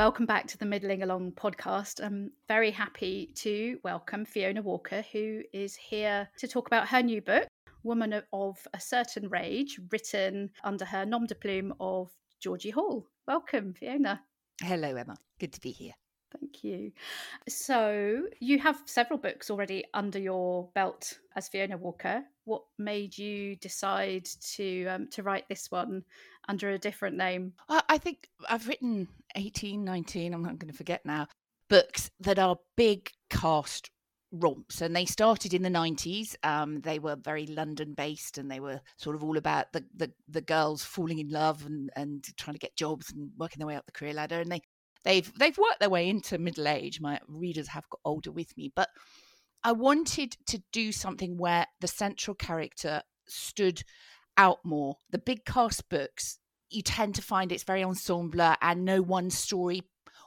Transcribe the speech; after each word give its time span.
Welcome 0.00 0.24
back 0.24 0.46
to 0.46 0.56
the 0.56 0.64
Middling 0.64 1.02
Along 1.02 1.30
podcast. 1.32 2.02
I'm 2.02 2.32
very 2.48 2.70
happy 2.70 3.32
to 3.34 3.78
welcome 3.84 4.24
Fiona 4.24 4.62
Walker, 4.62 5.04
who 5.12 5.42
is 5.52 5.76
here 5.76 6.26
to 6.38 6.48
talk 6.48 6.68
about 6.68 6.88
her 6.88 7.02
new 7.02 7.20
book, 7.20 7.46
Woman 7.82 8.22
of 8.32 8.66
a 8.72 8.80
Certain 8.80 9.28
Rage, 9.28 9.78
written 9.92 10.48
under 10.64 10.86
her 10.86 11.04
nom 11.04 11.26
de 11.26 11.34
plume 11.34 11.74
of 11.80 12.08
Georgie 12.40 12.70
Hall. 12.70 13.06
Welcome, 13.28 13.74
Fiona. 13.74 14.22
Hello, 14.62 14.96
Emma. 14.96 15.18
Good 15.38 15.52
to 15.52 15.60
be 15.60 15.70
here. 15.70 15.92
Thank 16.32 16.64
you. 16.64 16.92
So, 17.46 18.22
you 18.40 18.58
have 18.58 18.80
several 18.86 19.18
books 19.18 19.50
already 19.50 19.84
under 19.92 20.18
your 20.18 20.70
belt 20.74 21.18
as 21.36 21.48
Fiona 21.48 21.76
Walker. 21.76 22.22
What 22.44 22.62
made 22.78 23.18
you 23.18 23.54
decide 23.56 24.24
to 24.54 24.86
um, 24.86 25.08
to 25.08 25.22
write 25.22 25.46
this 25.50 25.70
one 25.70 26.04
under 26.48 26.70
a 26.70 26.78
different 26.78 27.18
name? 27.18 27.52
I 27.68 27.98
think 27.98 28.30
I've 28.48 28.66
written 28.66 29.06
18, 29.36 29.84
19, 29.84 30.34
I'm 30.34 30.42
not 30.42 30.58
going 30.58 30.70
to 30.70 30.76
forget 30.76 31.02
now, 31.04 31.26
books 31.68 32.10
that 32.20 32.38
are 32.38 32.56
big 32.76 33.10
cast 33.28 33.90
romps 34.32 34.80
and 34.80 34.94
they 34.94 35.04
started 35.04 35.52
in 35.52 35.62
the 35.62 35.68
90s 35.68 36.36
um, 36.44 36.80
they 36.82 37.00
were 37.00 37.16
very 37.16 37.48
london 37.48 37.94
based 37.94 38.38
and 38.38 38.48
they 38.48 38.60
were 38.60 38.80
sort 38.96 39.16
of 39.16 39.24
all 39.24 39.36
about 39.36 39.72
the, 39.72 39.84
the, 39.96 40.08
the 40.28 40.40
girls 40.40 40.84
falling 40.84 41.18
in 41.18 41.28
love 41.30 41.66
and, 41.66 41.90
and 41.96 42.24
trying 42.36 42.54
to 42.54 42.60
get 42.60 42.76
jobs 42.76 43.10
and 43.10 43.32
working 43.36 43.58
their 43.58 43.66
way 43.66 43.74
up 43.74 43.84
the 43.86 43.92
career 43.92 44.12
ladder 44.12 44.38
and 44.38 44.52
they 44.52 44.60
they've 45.04 45.32
they've 45.38 45.58
worked 45.58 45.80
their 45.80 45.90
way 45.90 46.08
into 46.08 46.38
middle 46.38 46.68
age. 46.68 47.00
My 47.00 47.20
readers 47.26 47.68
have 47.68 47.88
got 47.88 48.00
older 48.04 48.30
with 48.30 48.56
me, 48.56 48.72
but 48.74 48.88
I 49.62 49.72
wanted 49.72 50.36
to 50.46 50.62
do 50.72 50.92
something 50.92 51.36
where 51.36 51.66
the 51.80 51.88
central 51.88 52.34
character 52.34 53.02
stood 53.26 53.82
out 54.36 54.58
more. 54.64 54.96
The 55.10 55.18
big 55.18 55.44
cast 55.44 55.88
books, 55.88 56.38
you 56.70 56.82
tend 56.82 57.14
to 57.16 57.22
find 57.22 57.52
it's 57.52 57.64
very 57.64 57.84
ensemble 57.84 58.54
and 58.62 58.84
no 58.84 59.02
one 59.02 59.30
story 59.30 59.82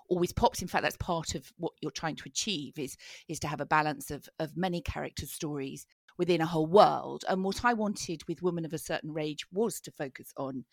always 0.10 0.34
pops. 0.34 0.62
In 0.62 0.68
fact, 0.68 0.84
that's 0.84 0.98
part 0.98 1.36
of 1.36 1.52
what 1.58 1.74
you're 1.82 1.92
trying 1.92 2.16
to 2.18 2.24
achieve 2.26 2.78
is 2.78 2.96
is 3.28 3.40
to 3.40 3.48
have 3.48 3.62
a 3.62 3.66
balance 3.66 4.12
of 4.12 4.28
of 4.40 4.58
many 4.58 4.82
character 4.82 5.26
stories 5.26 5.86
within 6.18 6.42
a 6.42 6.46
whole 6.46 6.68
world. 6.68 7.26
And 7.28 7.44
what 7.44 7.66
I 7.66 7.74
wanted 7.74 8.22
with 8.28 8.44
Women 8.44 8.66
of 8.66 8.74
a 8.74 8.78
Certain 8.78 9.12
Rage 9.14 9.46
was 9.52 9.80
to 9.82 9.92
focus 9.92 10.32
on 10.38 10.66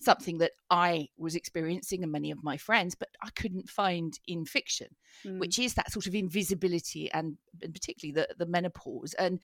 something 0.00 0.38
that 0.38 0.52
I 0.70 1.08
was 1.18 1.34
experiencing 1.34 2.02
and 2.02 2.12
many 2.12 2.30
of 2.30 2.42
my 2.42 2.56
friends, 2.56 2.94
but 2.94 3.08
I 3.22 3.28
couldn't 3.30 3.68
find 3.68 4.18
in 4.26 4.44
fiction, 4.44 4.88
mm. 5.24 5.38
which 5.38 5.58
is 5.58 5.74
that 5.74 5.92
sort 5.92 6.06
of 6.06 6.14
invisibility 6.14 7.10
and, 7.12 7.36
and 7.62 7.74
particularly 7.74 8.12
the, 8.12 8.34
the 8.38 8.50
menopause. 8.50 9.14
And 9.14 9.40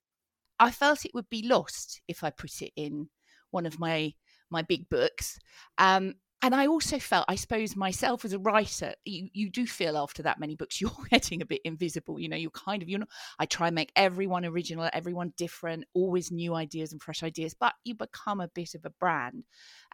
I 0.59 0.71
felt 0.71 1.05
it 1.05 1.15
would 1.15 1.29
be 1.29 1.47
lost 1.47 2.01
if 2.09 2.25
I 2.25 2.31
put 2.31 2.63
it 2.63 2.73
in 2.77 3.09
one 3.51 3.67
of 3.67 3.79
my 3.79 4.15
my 4.53 4.62
big 4.62 4.89
books. 4.89 5.39
Um, 5.78 6.14
and 6.45 6.56
I 6.56 6.67
also 6.67 6.98
felt, 6.98 7.25
I 7.28 7.36
suppose, 7.36 7.77
myself 7.77 8.25
as 8.25 8.33
a 8.33 8.39
writer, 8.39 8.95
you, 9.05 9.28
you 9.33 9.48
do 9.48 9.64
feel 9.64 9.97
after 9.97 10.25
that 10.25 10.41
many 10.41 10.56
books, 10.56 10.81
you're 10.81 10.91
getting 11.08 11.41
a 11.41 11.47
bit 11.47 11.61
invisible. 11.64 12.19
You 12.19 12.28
know, 12.28 12.36
you're 12.36 12.50
kind 12.50 12.83
of, 12.83 12.89
you 12.89 12.98
know, 12.98 13.06
I 13.39 13.47
try 13.47 13.69
and 13.69 13.77
make 13.77 13.92
everyone 13.95 14.45
original, 14.45 14.91
everyone 14.92 15.33
different, 15.36 15.84
always 15.95 16.33
new 16.33 16.55
ideas 16.55 16.91
and 16.91 17.00
fresh 17.00 17.23
ideas, 17.23 17.55
but 17.55 17.75
you 17.84 17.95
become 17.95 18.41
a 18.41 18.48
bit 18.48 18.75
of 18.75 18.84
a 18.84 18.91
brand. 18.91 19.45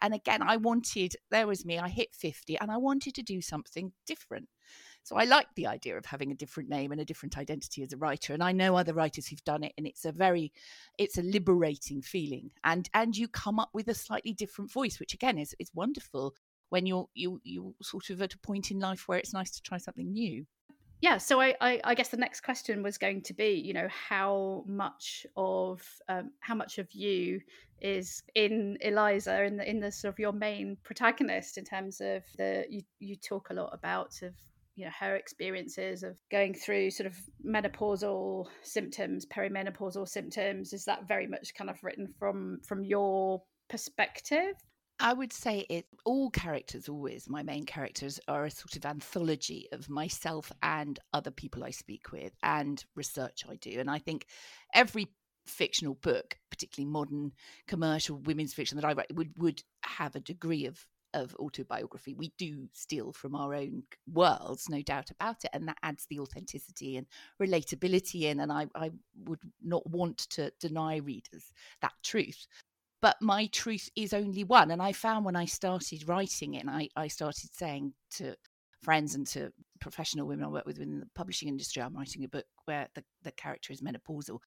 And 0.01 0.15
again, 0.15 0.41
I 0.41 0.57
wanted, 0.57 1.15
there 1.29 1.45
was 1.45 1.65
me, 1.65 1.77
I 1.77 1.87
hit 1.87 2.15
50 2.15 2.59
and 2.59 2.71
I 2.71 2.77
wanted 2.77 3.13
to 3.15 3.21
do 3.21 3.41
something 3.41 3.91
different. 4.07 4.49
So 5.03 5.15
I 5.15 5.23
like 5.23 5.47
the 5.55 5.67
idea 5.67 5.97
of 5.97 6.05
having 6.05 6.31
a 6.31 6.35
different 6.35 6.69
name 6.69 6.91
and 6.91 7.01
a 7.01 7.05
different 7.05 7.37
identity 7.37 7.81
as 7.81 7.93
a 7.93 7.97
writer. 7.97 8.33
And 8.33 8.43
I 8.43 8.51
know 8.51 8.75
other 8.75 8.93
writers 8.93 9.27
who've 9.27 9.43
done 9.43 9.63
it, 9.63 9.73
and 9.77 9.87
it's 9.87 10.05
a 10.05 10.11
very, 10.11 10.51
it's 10.97 11.17
a 11.17 11.23
liberating 11.23 12.01
feeling. 12.01 12.51
And 12.63 12.89
and 12.93 13.17
you 13.17 13.27
come 13.27 13.59
up 13.59 13.69
with 13.73 13.87
a 13.87 13.95
slightly 13.95 14.33
different 14.33 14.71
voice, 14.71 14.99
which 14.99 15.13
again 15.13 15.37
is 15.37 15.55
is 15.59 15.71
wonderful 15.73 16.35
when 16.69 16.85
you're 16.85 17.07
you 17.13 17.39
you 17.43 17.75
sort 17.81 18.09
of 18.09 18.21
at 18.21 18.33
a 18.33 18.39
point 18.39 18.71
in 18.71 18.79
life 18.79 19.07
where 19.07 19.17
it's 19.17 19.33
nice 19.33 19.51
to 19.51 19.61
try 19.61 19.77
something 19.77 20.11
new 20.11 20.45
yeah 21.01 21.17
so 21.17 21.41
I, 21.41 21.55
I, 21.59 21.81
I 21.83 21.95
guess 21.95 22.09
the 22.09 22.17
next 22.17 22.41
question 22.41 22.81
was 22.83 22.97
going 22.97 23.21
to 23.23 23.33
be 23.33 23.53
you 23.53 23.73
know 23.73 23.87
how 23.89 24.63
much 24.67 25.25
of 25.35 25.81
um, 26.07 26.31
how 26.39 26.55
much 26.55 26.77
of 26.77 26.91
you 26.91 27.41
is 27.81 28.23
in 28.35 28.77
eliza 28.81 29.43
in 29.43 29.57
the 29.57 29.69
in 29.69 29.79
the 29.79 29.91
sort 29.91 30.13
of 30.13 30.19
your 30.19 30.33
main 30.33 30.77
protagonist 30.83 31.57
in 31.57 31.65
terms 31.65 32.01
of 32.01 32.23
the 32.37 32.65
you, 32.69 32.81
you 32.99 33.15
talk 33.15 33.49
a 33.49 33.53
lot 33.53 33.71
about 33.73 34.21
of 34.21 34.33
you 34.79 34.85
know 34.85 34.91
her 34.97 35.15
experiences 35.17 36.03
of 36.03 36.15
going 36.31 36.53
through 36.53 36.89
sort 36.89 37.05
of 37.05 37.17
menopausal 37.45 38.47
symptoms 38.63 39.25
perimenopausal 39.25 40.07
symptoms 40.07 40.71
is 40.71 40.85
that 40.85 41.05
very 41.05 41.27
much 41.27 41.53
kind 41.53 41.69
of 41.69 41.83
written 41.83 42.07
from 42.17 42.59
from 42.65 42.83
your 42.83 43.43
perspective? 43.69 44.53
I 45.01 45.13
would 45.13 45.31
say 45.33 45.65
it 45.69 45.85
all 46.05 46.29
characters 46.29 46.87
always 46.87 47.29
my 47.29 47.43
main 47.43 47.65
characters 47.65 48.21
are 48.27 48.45
a 48.45 48.51
sort 48.51 48.77
of 48.77 48.85
anthology 48.85 49.67
of 49.73 49.89
myself 49.89 50.51
and 50.63 50.97
other 51.13 51.31
people 51.31 51.63
I 51.63 51.71
speak 51.71 52.11
with 52.13 52.33
and 52.41 52.83
research 52.95 53.43
I 53.49 53.55
do. 53.55 53.79
And 53.79 53.89
I 53.89 53.99
think 53.99 54.25
every 54.73 55.07
fictional 55.45 55.95
book 55.95 56.37
particularly 56.49 56.89
modern 56.89 57.31
commercial 57.67 58.17
women's 58.17 58.53
fiction 58.53 58.77
that 58.77 58.85
I 58.85 58.93
write 58.93 59.13
would 59.13 59.31
would 59.35 59.61
have 59.83 60.15
a 60.15 60.21
degree 60.21 60.65
of 60.65 60.85
of 61.13 61.35
autobiography. 61.35 62.13
We 62.13 62.31
do 62.37 62.67
steal 62.73 63.11
from 63.11 63.35
our 63.35 63.53
own 63.53 63.83
worlds, 64.11 64.69
no 64.69 64.81
doubt 64.81 65.11
about 65.11 65.43
it. 65.43 65.51
And 65.53 65.67
that 65.67 65.77
adds 65.83 66.05
the 66.05 66.19
authenticity 66.19 66.97
and 66.97 67.07
relatability 67.41 68.23
in. 68.23 68.39
And 68.39 68.51
I, 68.51 68.67
I 68.75 68.91
would 69.25 69.41
not 69.63 69.89
want 69.89 70.17
to 70.31 70.51
deny 70.59 70.97
readers 70.97 71.53
that 71.81 71.93
truth. 72.03 72.47
But 73.01 73.15
my 73.21 73.47
truth 73.47 73.89
is 73.95 74.13
only 74.13 74.43
one. 74.43 74.71
And 74.71 74.81
I 74.81 74.91
found 74.91 75.25
when 75.25 75.35
I 75.35 75.45
started 75.45 76.07
writing 76.07 76.55
it, 76.55 76.59
and 76.59 76.69
I, 76.69 76.89
I 76.95 77.07
started 77.07 77.49
saying 77.53 77.93
to 78.15 78.35
friends 78.81 79.15
and 79.15 79.25
to 79.27 79.51
professional 79.79 80.27
women 80.27 80.45
I 80.45 80.49
work 80.49 80.65
with 80.65 80.77
within 80.77 80.99
the 80.99 81.07
publishing 81.15 81.47
industry, 81.47 81.81
I'm 81.81 81.95
writing 81.95 82.23
a 82.23 82.29
book 82.29 82.45
where 82.65 82.87
the, 82.95 83.03
the 83.23 83.31
character 83.31 83.71
is 83.73 83.81
menopausal. 83.81 84.39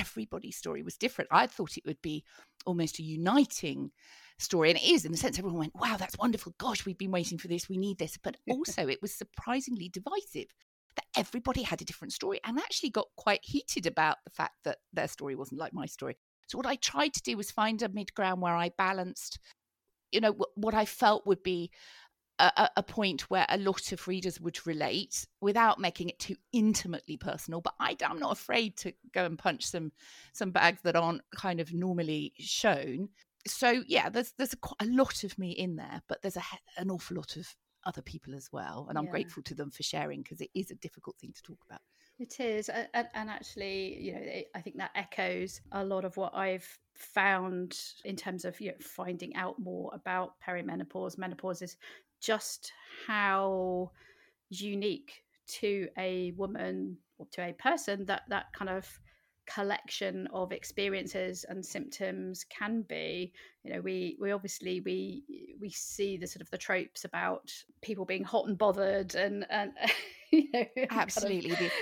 Everybody's 0.00 0.56
story 0.56 0.82
was 0.82 0.96
different. 0.96 1.28
I 1.30 1.46
thought 1.46 1.76
it 1.76 1.84
would 1.86 2.00
be 2.00 2.24
almost 2.66 2.98
a 2.98 3.02
uniting 3.02 3.90
story. 4.38 4.70
And 4.70 4.78
it 4.78 4.84
is 4.84 5.04
in 5.04 5.12
the 5.12 5.18
sense 5.18 5.38
everyone 5.38 5.58
went, 5.58 5.74
wow, 5.74 5.96
that's 5.98 6.18
wonderful. 6.18 6.54
Gosh, 6.58 6.86
we've 6.86 6.98
been 6.98 7.10
waiting 7.10 7.38
for 7.38 7.48
this. 7.48 7.68
We 7.68 7.76
need 7.76 7.98
this. 7.98 8.16
But 8.16 8.36
also, 8.50 8.88
it 8.88 9.02
was 9.02 9.12
surprisingly 9.12 9.88
divisive 9.88 10.46
that 10.96 11.04
everybody 11.16 11.62
had 11.62 11.80
a 11.80 11.84
different 11.84 12.12
story 12.12 12.40
and 12.44 12.58
actually 12.58 12.90
got 12.90 13.06
quite 13.16 13.40
heated 13.42 13.86
about 13.86 14.16
the 14.24 14.30
fact 14.30 14.54
that 14.64 14.78
their 14.92 15.08
story 15.08 15.36
wasn't 15.36 15.60
like 15.60 15.72
my 15.72 15.86
story. 15.86 16.16
So, 16.48 16.58
what 16.58 16.66
I 16.66 16.76
tried 16.76 17.14
to 17.14 17.22
do 17.22 17.36
was 17.36 17.50
find 17.50 17.80
a 17.82 17.88
mid 17.88 18.12
ground 18.14 18.40
where 18.40 18.56
I 18.56 18.70
balanced, 18.76 19.38
you 20.10 20.20
know, 20.20 20.36
what 20.56 20.74
I 20.74 20.84
felt 20.84 21.26
would 21.26 21.42
be 21.42 21.70
a, 22.40 22.70
a, 22.78 22.82
point 22.82 23.22
where 23.30 23.46
a 23.48 23.58
lot 23.58 23.92
of 23.92 24.08
readers 24.08 24.40
would 24.40 24.66
relate 24.66 25.26
without 25.40 25.78
making 25.78 26.08
it 26.08 26.18
too 26.18 26.36
intimately 26.52 27.16
personal. 27.16 27.60
But 27.60 27.74
I, 27.78 27.96
am 28.02 28.18
not 28.18 28.32
afraid 28.32 28.76
to 28.78 28.92
go 29.12 29.24
and 29.24 29.38
punch 29.38 29.66
some 29.66 29.92
some 30.32 30.50
bags 30.50 30.80
that 30.84 30.96
aren't 30.96 31.22
kind 31.34 31.60
of 31.60 31.72
normally 31.72 32.32
shown 32.38 33.08
so 33.46 33.82
yeah, 33.86 34.08
there's 34.08 34.32
there's 34.32 34.54
a, 34.54 34.84
a, 34.84 34.86
lot 34.86 35.24
of 35.24 35.38
me 35.38 35.50
in 35.52 35.76
there, 35.76 36.02
but 36.08 36.22
there's 36.22 36.36
a, 36.36 36.42
an 36.76 36.90
awful 36.90 37.16
lot 37.16 37.36
of 37.36 37.46
other 37.84 38.02
people 38.02 38.34
as 38.34 38.50
well, 38.52 38.86
and 38.88 38.98
I'm 38.98 39.06
yeah. 39.06 39.10
grateful 39.10 39.42
to 39.44 39.54
them 39.54 39.70
for 39.70 39.82
sharing 39.82 40.22
because 40.22 40.40
it 40.40 40.50
is 40.54 40.70
a 40.70 40.76
difficult 40.76 41.16
thing 41.18 41.32
to 41.34 41.42
talk 41.42 41.58
about. 41.68 41.80
It 42.18 42.38
is, 42.38 42.68
and, 42.68 43.08
and 43.14 43.30
actually, 43.30 43.98
you 43.98 44.12
know, 44.12 44.20
I 44.54 44.60
think 44.60 44.76
that 44.76 44.90
echoes 44.94 45.62
a 45.72 45.82
lot 45.82 46.04
of 46.04 46.16
what 46.18 46.34
I've 46.34 46.68
found 46.94 47.78
in 48.04 48.14
terms 48.14 48.44
of 48.44 48.60
you 48.60 48.68
know 48.68 48.76
finding 48.80 49.34
out 49.36 49.58
more 49.58 49.90
about 49.94 50.34
perimenopause. 50.46 51.16
Menopause 51.16 51.62
is 51.62 51.76
just 52.20 52.72
how 53.06 53.90
unique 54.50 55.22
to 55.46 55.88
a 55.98 56.32
woman 56.36 56.96
or 57.18 57.26
to 57.32 57.42
a 57.42 57.52
person 57.52 58.04
that 58.06 58.22
that 58.28 58.52
kind 58.52 58.70
of 58.70 58.86
collection 59.46 60.28
of 60.32 60.52
experiences 60.52 61.44
and 61.48 61.64
symptoms 61.64 62.44
can 62.44 62.82
be. 62.82 63.32
You 63.64 63.74
know 63.74 63.80
we 63.80 64.16
we 64.20 64.32
obviously 64.32 64.80
we 64.80 65.24
we 65.60 65.70
see 65.70 66.16
the 66.16 66.26
sort 66.26 66.42
of 66.42 66.50
the 66.50 66.58
tropes 66.58 67.04
about 67.04 67.50
people 67.82 68.04
being 68.04 68.24
hot 68.24 68.46
and 68.46 68.56
bothered 68.56 69.14
and 69.14 69.46
and 69.50 69.72
you 70.30 70.48
know 70.52 70.64
absolutely 70.90 71.50
kind 71.50 71.66
of... 71.66 71.72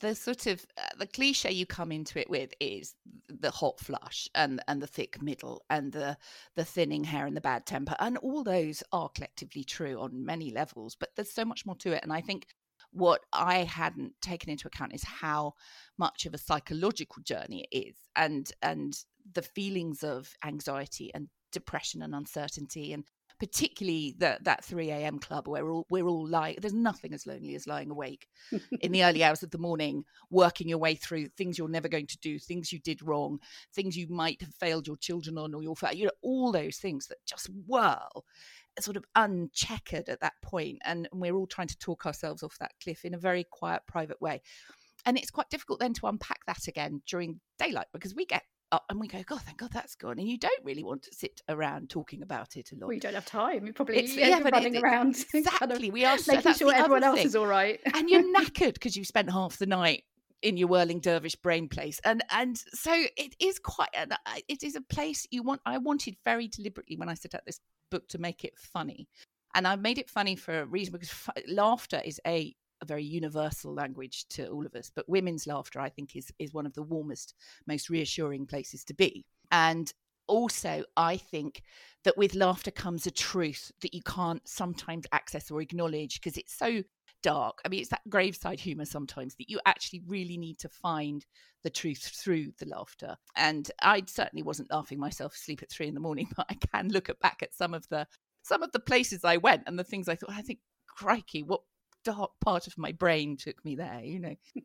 the, 0.00 0.14
sort 0.14 0.46
of 0.46 0.64
uh, 0.78 0.82
the 0.98 1.06
cliche 1.06 1.50
you 1.50 1.66
come 1.66 1.92
into 1.92 2.18
it 2.18 2.28
with 2.28 2.52
is 2.60 2.94
the 3.28 3.50
hot 3.50 3.80
flush 3.80 4.28
and 4.34 4.60
and 4.68 4.80
the 4.82 4.86
thick 4.86 5.20
middle 5.22 5.62
and 5.70 5.92
the 5.92 6.16
the 6.54 6.64
thinning 6.64 7.04
hair 7.04 7.26
and 7.26 7.36
the 7.36 7.40
bad 7.40 7.66
temper. 7.66 7.96
And 7.98 8.18
all 8.18 8.44
those 8.44 8.82
are 8.92 9.08
collectively 9.08 9.64
true 9.64 10.00
on 10.00 10.24
many 10.24 10.50
levels 10.50 10.96
but 10.98 11.10
there's 11.16 11.32
so 11.32 11.44
much 11.44 11.66
more 11.66 11.76
to 11.76 11.92
it. 11.92 12.02
And 12.02 12.12
i 12.12 12.20
think 12.20 12.46
what 12.92 13.20
I 13.32 13.58
hadn't 13.64 14.12
taken 14.22 14.48
into 14.50 14.68
account 14.68 14.94
is 14.94 15.04
how 15.04 15.54
much 15.98 16.24
of 16.24 16.34
a 16.34 16.38
psychological 16.38 17.22
journey 17.22 17.66
it 17.70 17.76
is 17.76 17.96
and 18.14 18.50
and 18.62 18.96
the 19.32 19.42
feelings 19.42 20.02
of 20.02 20.32
anxiety 20.44 21.12
and 21.14 21.28
depression 21.52 22.02
and 22.02 22.14
uncertainty 22.14 22.92
and 22.92 23.04
particularly 23.38 24.14
that 24.18 24.44
that 24.44 24.64
3 24.64 24.90
a.m 24.90 25.18
club 25.18 25.46
where 25.46 25.64
we're 25.64 25.72
all, 25.72 25.86
we're 25.90 26.06
all 26.06 26.26
lying 26.26 26.56
there's 26.60 26.72
nothing 26.72 27.12
as 27.12 27.26
lonely 27.26 27.54
as 27.54 27.66
lying 27.66 27.90
awake 27.90 28.26
in 28.80 28.92
the 28.92 29.04
early 29.04 29.22
hours 29.22 29.42
of 29.42 29.50
the 29.50 29.58
morning 29.58 30.04
working 30.30 30.68
your 30.68 30.78
way 30.78 30.94
through 30.94 31.26
things 31.28 31.58
you're 31.58 31.68
never 31.68 31.88
going 31.88 32.06
to 32.06 32.18
do 32.18 32.38
things 32.38 32.72
you 32.72 32.78
did 32.78 33.02
wrong 33.02 33.38
things 33.74 33.96
you 33.96 34.06
might 34.08 34.40
have 34.40 34.54
failed 34.54 34.86
your 34.86 34.96
children 34.96 35.36
on 35.38 35.54
or 35.54 35.62
your 35.62 35.74
you 35.92 36.04
know 36.04 36.10
all 36.22 36.52
those 36.52 36.78
things 36.78 37.06
that 37.06 37.18
just 37.26 37.48
whirl 37.66 38.24
sort 38.80 38.96
of 38.96 39.04
uncheckered 39.14 40.08
at 40.08 40.20
that 40.20 40.34
point 40.42 40.78
and 40.84 41.08
we're 41.12 41.34
all 41.34 41.46
trying 41.46 41.68
to 41.68 41.78
talk 41.78 42.06
ourselves 42.06 42.42
off 42.42 42.58
that 42.58 42.72
cliff 42.82 43.04
in 43.04 43.14
a 43.14 43.18
very 43.18 43.44
quiet 43.44 43.82
private 43.86 44.20
way. 44.20 44.42
And 45.04 45.16
it's 45.16 45.30
quite 45.30 45.48
difficult 45.50 45.80
then 45.80 45.94
to 45.94 46.06
unpack 46.06 46.44
that 46.46 46.66
again 46.66 47.00
during 47.06 47.40
daylight 47.58 47.86
because 47.92 48.14
we 48.14 48.26
get 48.26 48.42
Oh, 48.72 48.80
and 48.90 48.98
we 48.98 49.06
go, 49.06 49.22
God, 49.24 49.42
thank 49.42 49.58
God 49.58 49.70
that's 49.72 49.94
gone. 49.94 50.18
And 50.18 50.28
you 50.28 50.38
don't 50.38 50.64
really 50.64 50.82
want 50.82 51.02
to 51.02 51.14
sit 51.14 51.40
around 51.48 51.88
talking 51.88 52.22
about 52.22 52.56
it 52.56 52.72
a 52.72 52.74
lot. 52.74 52.88
Well, 52.88 52.94
you 52.94 53.00
don't 53.00 53.14
have 53.14 53.24
time. 53.24 53.64
You 53.64 53.72
probably 53.72 53.98
it's, 53.98 54.16
yeah, 54.16 54.40
running 54.40 54.74
it, 54.74 54.82
around 54.82 55.24
exactly. 55.32 55.42
Kind 55.42 55.72
of 55.86 55.92
we 55.92 56.04
are 56.04 56.18
making 56.26 56.54
sure 56.54 56.74
everyone 56.74 57.04
else 57.04 57.18
thing. 57.18 57.26
is 57.26 57.36
all 57.36 57.46
right, 57.46 57.78
and 57.94 58.10
you're 58.10 58.24
knackered 58.36 58.74
because 58.74 58.96
you 58.96 59.04
spent 59.04 59.30
half 59.30 59.58
the 59.58 59.66
night 59.66 60.02
in 60.42 60.56
your 60.56 60.68
whirling 60.68 61.00
dervish 61.00 61.34
brain 61.36 61.66
place 61.68 61.98
and 62.04 62.22
and 62.30 62.58
so 62.58 62.92
it 63.16 63.34
is 63.40 63.58
quite 63.58 63.88
an, 63.94 64.12
uh, 64.12 64.16
it 64.48 64.62
is 64.62 64.76
a 64.76 64.82
place 64.82 65.26
you 65.30 65.42
want 65.42 65.60
i 65.64 65.78
wanted 65.78 66.14
very 66.24 66.46
deliberately 66.46 66.94
when 66.94 67.08
i 67.08 67.14
set 67.14 67.34
out 67.34 67.40
this 67.46 67.58
book 67.90 68.06
to 68.06 68.18
make 68.18 68.44
it 68.44 68.52
funny 68.58 69.08
and 69.54 69.66
i 69.66 69.74
made 69.76 69.98
it 69.98 70.10
funny 70.10 70.36
for 70.36 70.60
a 70.60 70.66
reason 70.66 70.92
because 70.92 71.08
f- 71.10 71.30
laughter 71.48 72.02
is 72.04 72.20
a 72.26 72.54
a 72.80 72.86
very 72.86 73.04
universal 73.04 73.72
language 73.72 74.26
to 74.28 74.48
all 74.48 74.66
of 74.66 74.74
us 74.74 74.90
but 74.94 75.08
women's 75.08 75.46
laughter 75.46 75.80
i 75.80 75.88
think 75.88 76.16
is 76.16 76.32
is 76.38 76.52
one 76.52 76.66
of 76.66 76.74
the 76.74 76.82
warmest 76.82 77.34
most 77.66 77.90
reassuring 77.90 78.46
places 78.46 78.84
to 78.84 78.94
be. 78.94 79.26
And 79.50 79.92
also 80.28 80.82
i 80.96 81.16
think 81.16 81.62
that 82.04 82.16
with 82.16 82.34
laughter 82.34 82.70
comes 82.70 83.06
a 83.06 83.10
truth 83.10 83.70
that 83.80 83.94
you 83.94 84.02
can't 84.02 84.46
sometimes 84.46 85.04
access 85.12 85.50
or 85.50 85.60
acknowledge 85.60 86.20
because 86.20 86.36
it's 86.36 86.54
so 86.54 86.82
dark. 87.22 87.60
I 87.64 87.68
mean 87.68 87.80
it's 87.80 87.90
that 87.90 88.08
graveside 88.08 88.60
humor 88.60 88.84
sometimes 88.84 89.34
that 89.36 89.50
you 89.50 89.58
actually 89.66 90.02
really 90.06 90.36
need 90.36 90.58
to 90.60 90.68
find 90.68 91.24
the 91.62 91.70
truth 91.70 92.12
through 92.14 92.52
the 92.58 92.66
laughter. 92.66 93.16
And 93.36 93.70
i 93.82 94.02
certainly 94.06 94.42
wasn't 94.42 94.70
laughing 94.70 94.98
myself 94.98 95.34
asleep 95.34 95.62
at 95.62 95.70
three 95.70 95.88
in 95.88 95.94
the 95.94 96.00
morning 96.00 96.28
but 96.36 96.46
i 96.48 96.54
can 96.54 96.88
look 96.88 97.08
at 97.08 97.20
back 97.20 97.42
at 97.42 97.54
some 97.54 97.74
of 97.74 97.88
the 97.88 98.06
some 98.42 98.62
of 98.62 98.70
the 98.72 98.80
places 98.80 99.24
i 99.24 99.36
went 99.36 99.64
and 99.66 99.78
the 99.78 99.84
things 99.84 100.08
i 100.08 100.14
thought 100.14 100.30
i 100.30 100.42
think 100.42 100.60
crikey 100.86 101.42
what 101.42 101.62
dark 102.12 102.30
part 102.40 102.66
of 102.66 102.78
my 102.78 102.92
brain 102.92 103.36
took 103.36 103.64
me 103.64 103.74
there 103.74 104.00
you 104.02 104.20
know? 104.20 104.36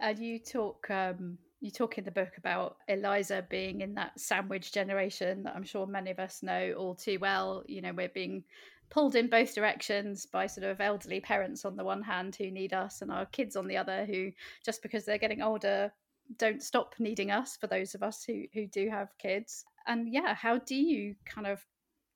And 0.00 0.18
you 0.18 0.38
talk 0.38 0.90
um 0.90 1.36
you 1.60 1.70
talk 1.70 1.98
in 1.98 2.04
the 2.04 2.10
book 2.10 2.32
about 2.38 2.76
eliza 2.88 3.44
being 3.50 3.82
in 3.82 3.94
that 3.94 4.18
sandwich 4.18 4.72
generation 4.72 5.42
that 5.42 5.54
i'm 5.54 5.62
sure 5.62 5.86
many 5.86 6.10
of 6.10 6.18
us 6.18 6.42
know 6.42 6.72
all 6.78 6.94
too 6.94 7.18
well. 7.20 7.62
You 7.66 7.82
know 7.82 7.92
we're 7.92 8.08
being 8.08 8.44
pulled 8.88 9.14
in 9.14 9.28
both 9.28 9.54
directions 9.54 10.26
by 10.26 10.46
sort 10.46 10.66
of 10.66 10.80
elderly 10.80 11.20
parents 11.20 11.64
on 11.64 11.76
the 11.76 11.84
one 11.84 12.02
hand 12.02 12.34
who 12.34 12.50
need 12.50 12.72
us 12.72 13.02
and 13.02 13.12
our 13.12 13.26
kids 13.26 13.56
on 13.56 13.68
the 13.68 13.76
other 13.76 14.04
who 14.04 14.30
just 14.64 14.82
because 14.82 15.04
they're 15.04 15.18
getting 15.18 15.42
older 15.42 15.92
don't 16.38 16.62
stop 16.62 16.94
needing 16.98 17.30
us 17.30 17.56
for 17.56 17.66
those 17.66 17.94
of 17.94 18.02
us 18.02 18.24
who 18.24 18.44
who 18.54 18.66
do 18.66 18.88
have 18.88 19.16
kids. 19.18 19.64
And 19.86 20.12
yeah 20.12 20.34
how 20.34 20.58
do 20.58 20.74
you 20.74 21.14
kind 21.24 21.46
of 21.46 21.64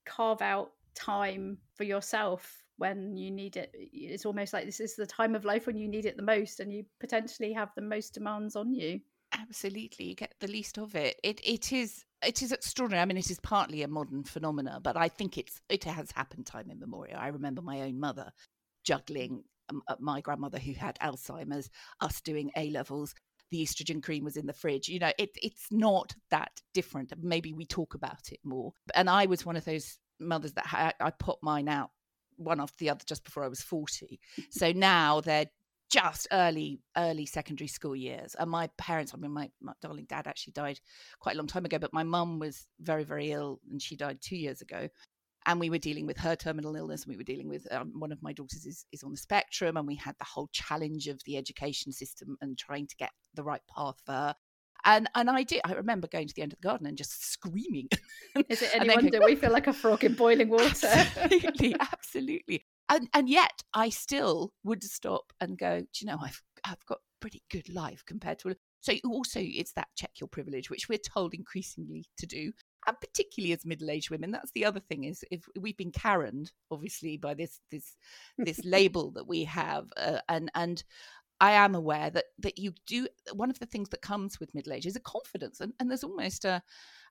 carve 0.07 0.43
out 0.43 0.73
time 0.95 1.59
for 1.75 1.85
yourself 1.85 2.64
when 2.77 3.17
you 3.17 3.31
need 3.31 3.57
it. 3.57 3.71
It's 3.75 4.27
almost 4.27 4.53
like 4.53 4.65
this 4.67 4.81
is 4.81 4.97
the 4.97 5.07
time 5.07 5.35
of 5.35 5.45
life 5.45 5.67
when 5.67 5.77
you 5.77 5.89
need 5.89 6.07
it 6.07 6.17
the 6.17 6.23
most, 6.23 6.61
and 6.61 6.73
you 6.73 6.85
potentially 7.01 7.53
have 7.53 7.71
the 7.75 7.83
most 7.83 8.15
demands 8.15 8.57
on 8.57 8.73
you. 8.73 9.01
Absolutely, 9.33 10.07
you 10.07 10.15
get 10.15 10.35
the 10.41 10.49
least 10.49 10.79
of 10.79 10.95
it. 10.95 11.19
It 11.23 11.41
it 11.45 11.73
is 11.73 12.05
it 12.25 12.43
is 12.43 12.53
extraordinary. 12.53 13.03
I 13.03 13.05
mean, 13.05 13.17
it 13.17 13.31
is 13.31 13.41
partly 13.41 13.83
a 13.83 13.89
modern 13.89 14.25
phenomena, 14.25 14.81
but 14.83 14.97
I 14.97 15.09
think 15.09 15.39
it's 15.39 15.61
it 15.69 15.85
has 15.85 16.11
happened 16.13 16.47
time 16.47 16.71
immemorial. 16.71 17.19
I 17.19 17.29
remember 17.29 17.63
my 17.63 17.83
own 17.83 17.99
mother 17.99 18.33
juggling 18.85 19.45
um, 19.71 19.83
uh, 19.89 19.97
my 19.99 20.21
grandmother 20.21 20.59
who 20.59 20.73
had 20.73 20.99
Alzheimer's, 21.01 21.71
us 22.01 22.21
doing 22.21 22.51
A 22.57 22.71
levels. 22.71 23.15
The 23.51 23.65
estrogen 23.65 24.03
cream 24.03 24.25
was 24.25 24.37
in 24.37 24.47
the 24.47 24.53
fridge. 24.53 24.89
You 24.89 24.99
know, 24.99 25.13
it, 25.19 25.31
it's 25.43 25.67
not 25.71 26.15
that 26.31 26.61
different. 26.73 27.13
Maybe 27.23 27.53
we 27.53 27.65
talk 27.65 27.95
about 27.95 28.31
it 28.33 28.41
more. 28.43 28.73
And 28.95 29.09
I 29.09 29.27
was 29.27 29.47
one 29.47 29.57
of 29.57 29.65
those 29.65 29.99
mothers 30.19 30.53
that 30.53 30.67
ha- 30.67 30.93
I 31.01 31.11
put 31.11 31.39
mine 31.43 31.69
out 31.69 31.91
one 32.37 32.61
after 32.61 32.77
the 32.79 32.91
other 32.91 33.05
just 33.07 33.25
before 33.25 33.45
I 33.45 33.49
was 33.49 33.61
40. 33.61 34.21
So 34.51 34.73
now 34.73 35.21
they're 35.21 35.47
just 35.91 36.27
early, 36.33 36.81
early 36.97 37.27
secondary 37.27 37.69
school 37.69 37.95
years. 37.95 38.35
And 38.39 38.51
my 38.51 38.69
parents, 38.79 39.13
I 39.15 39.19
mean, 39.19 39.33
my, 39.33 39.51
my 39.61 39.75
darling 39.81 40.07
dad 40.09 40.27
actually 40.27 40.53
died 40.53 40.81
quite 41.21 41.35
a 41.35 41.39
long 41.39 41.47
time 41.47 41.65
ago, 41.65 41.79
but 41.79 41.93
my 41.93 42.03
mum 42.03 42.39
was 42.39 42.67
very, 42.81 43.05
very 43.05 43.31
ill 43.33 43.61
and 43.71 43.81
she 43.81 43.97
died 43.97 44.19
two 44.21 44.37
years 44.37 44.61
ago. 44.61 44.89
And 45.47 45.61
we 45.61 45.69
were 45.69 45.79
dealing 45.79 46.07
with 46.07 46.17
her 46.17 46.37
terminal 46.37 46.75
illness, 46.75 47.05
and 47.05 47.11
we 47.11 47.19
were 47.19 47.23
dealing 47.23 47.51
with 47.51 47.71
um, 47.71 47.93
one 47.99 48.13
of 48.13 48.23
my 48.23 48.33
daughters 48.33 48.65
is, 48.65 48.87
is 48.93 49.03
on 49.03 49.11
the 49.11 49.19
spectrum, 49.19 49.77
and 49.77 49.87
we 49.87 49.95
had 49.95 50.15
the 50.19 50.25
whole 50.25 50.49
challenge 50.53 51.07
of 51.07 51.21
the 51.27 51.37
education 51.37 51.93
system 51.93 52.39
and 52.41 52.57
trying 52.57 52.87
to 52.87 52.97
get 52.97 53.11
the 53.35 53.43
right 53.43 53.61
path 53.69 53.97
for 54.07 54.13
her. 54.13 54.35
And 54.85 55.09
and 55.15 55.31
I 55.31 55.43
did. 55.43 55.61
I 55.65 55.73
remember 55.73 56.09
going 56.09 56.29
to 56.29 56.35
the 56.35 56.43
end 56.43 56.53
of 56.53 56.61
the 56.61 56.69
garden 56.69 56.87
and 56.87 56.97
just 56.97 57.25
screaming. 57.33 57.89
Is 58.49 58.63
it 58.63 58.71
any 58.75 58.95
wonder 58.95 59.21
we 59.25 59.37
feel 59.37 59.53
like 59.53 59.67
a 59.67 59.73
frog 59.73 60.05
in 60.05 60.15
boiling 60.15 60.51
water? 60.51 60.89
absolutely, 60.89 61.77
absolutely. 61.81 62.67
And 62.89 63.09
and 63.15 63.29
yet 63.29 63.63
I 63.73 63.89
still 63.89 64.53
would 64.63 64.83
stop 64.85 65.33
and 65.41 65.59
go. 65.59 65.81
Do 65.81 65.87
you 66.01 66.07
know 66.07 66.19
I've 66.21 66.43
I've 66.65 66.85
got 66.87 66.99
a 66.99 67.21
pretty 67.21 67.43
good 67.51 67.69
life 67.75 68.05
compared 68.07 68.39
to. 68.41 68.55
So 68.81 68.93
also 69.07 69.41
it's 69.43 69.73
that 69.73 69.89
check 69.97 70.11
your 70.21 70.29
privilege, 70.29 70.69
which 70.69 70.89
we're 70.89 70.99
told 70.99 71.33
increasingly 71.33 72.05
to 72.19 72.27
do, 72.27 72.53
and 72.87 73.01
particularly 73.01 73.53
as 73.53 73.65
middle-aged 73.65 74.11
women 74.11 74.31
that's 74.31 74.53
the 74.53 74.65
other 74.65 74.81
thing 74.81 75.05
is 75.05 75.25
if 75.31 75.45
we've 75.59 75.77
been 75.77 75.93
karened 75.93 76.53
obviously 76.71 77.17
by 77.17 77.35
this 77.35 77.61
this 77.71 77.97
this 78.39 78.61
label 78.65 79.11
that 79.13 79.27
we 79.27 79.45
have 79.45 79.87
uh, 79.97 80.19
and 80.29 80.51
and 80.55 80.85
I 81.41 81.53
am 81.53 81.75
aware 81.75 82.11
that 82.11 82.25
that 82.39 82.59
you 82.59 82.73
do 82.87 83.09
one 83.33 83.51
of 83.51 83.59
the 83.59 83.67
things 83.67 83.89
that 83.91 84.03
comes 84.03 84.39
with 84.39 84.55
middle 84.55 84.73
age 84.73 84.87
is 84.87 84.97
a 84.97 85.01
confidence, 85.01 85.61
and, 85.61 85.73
and 85.79 85.91
there's 85.91 86.05
almost 86.05 86.45
a 86.45 86.63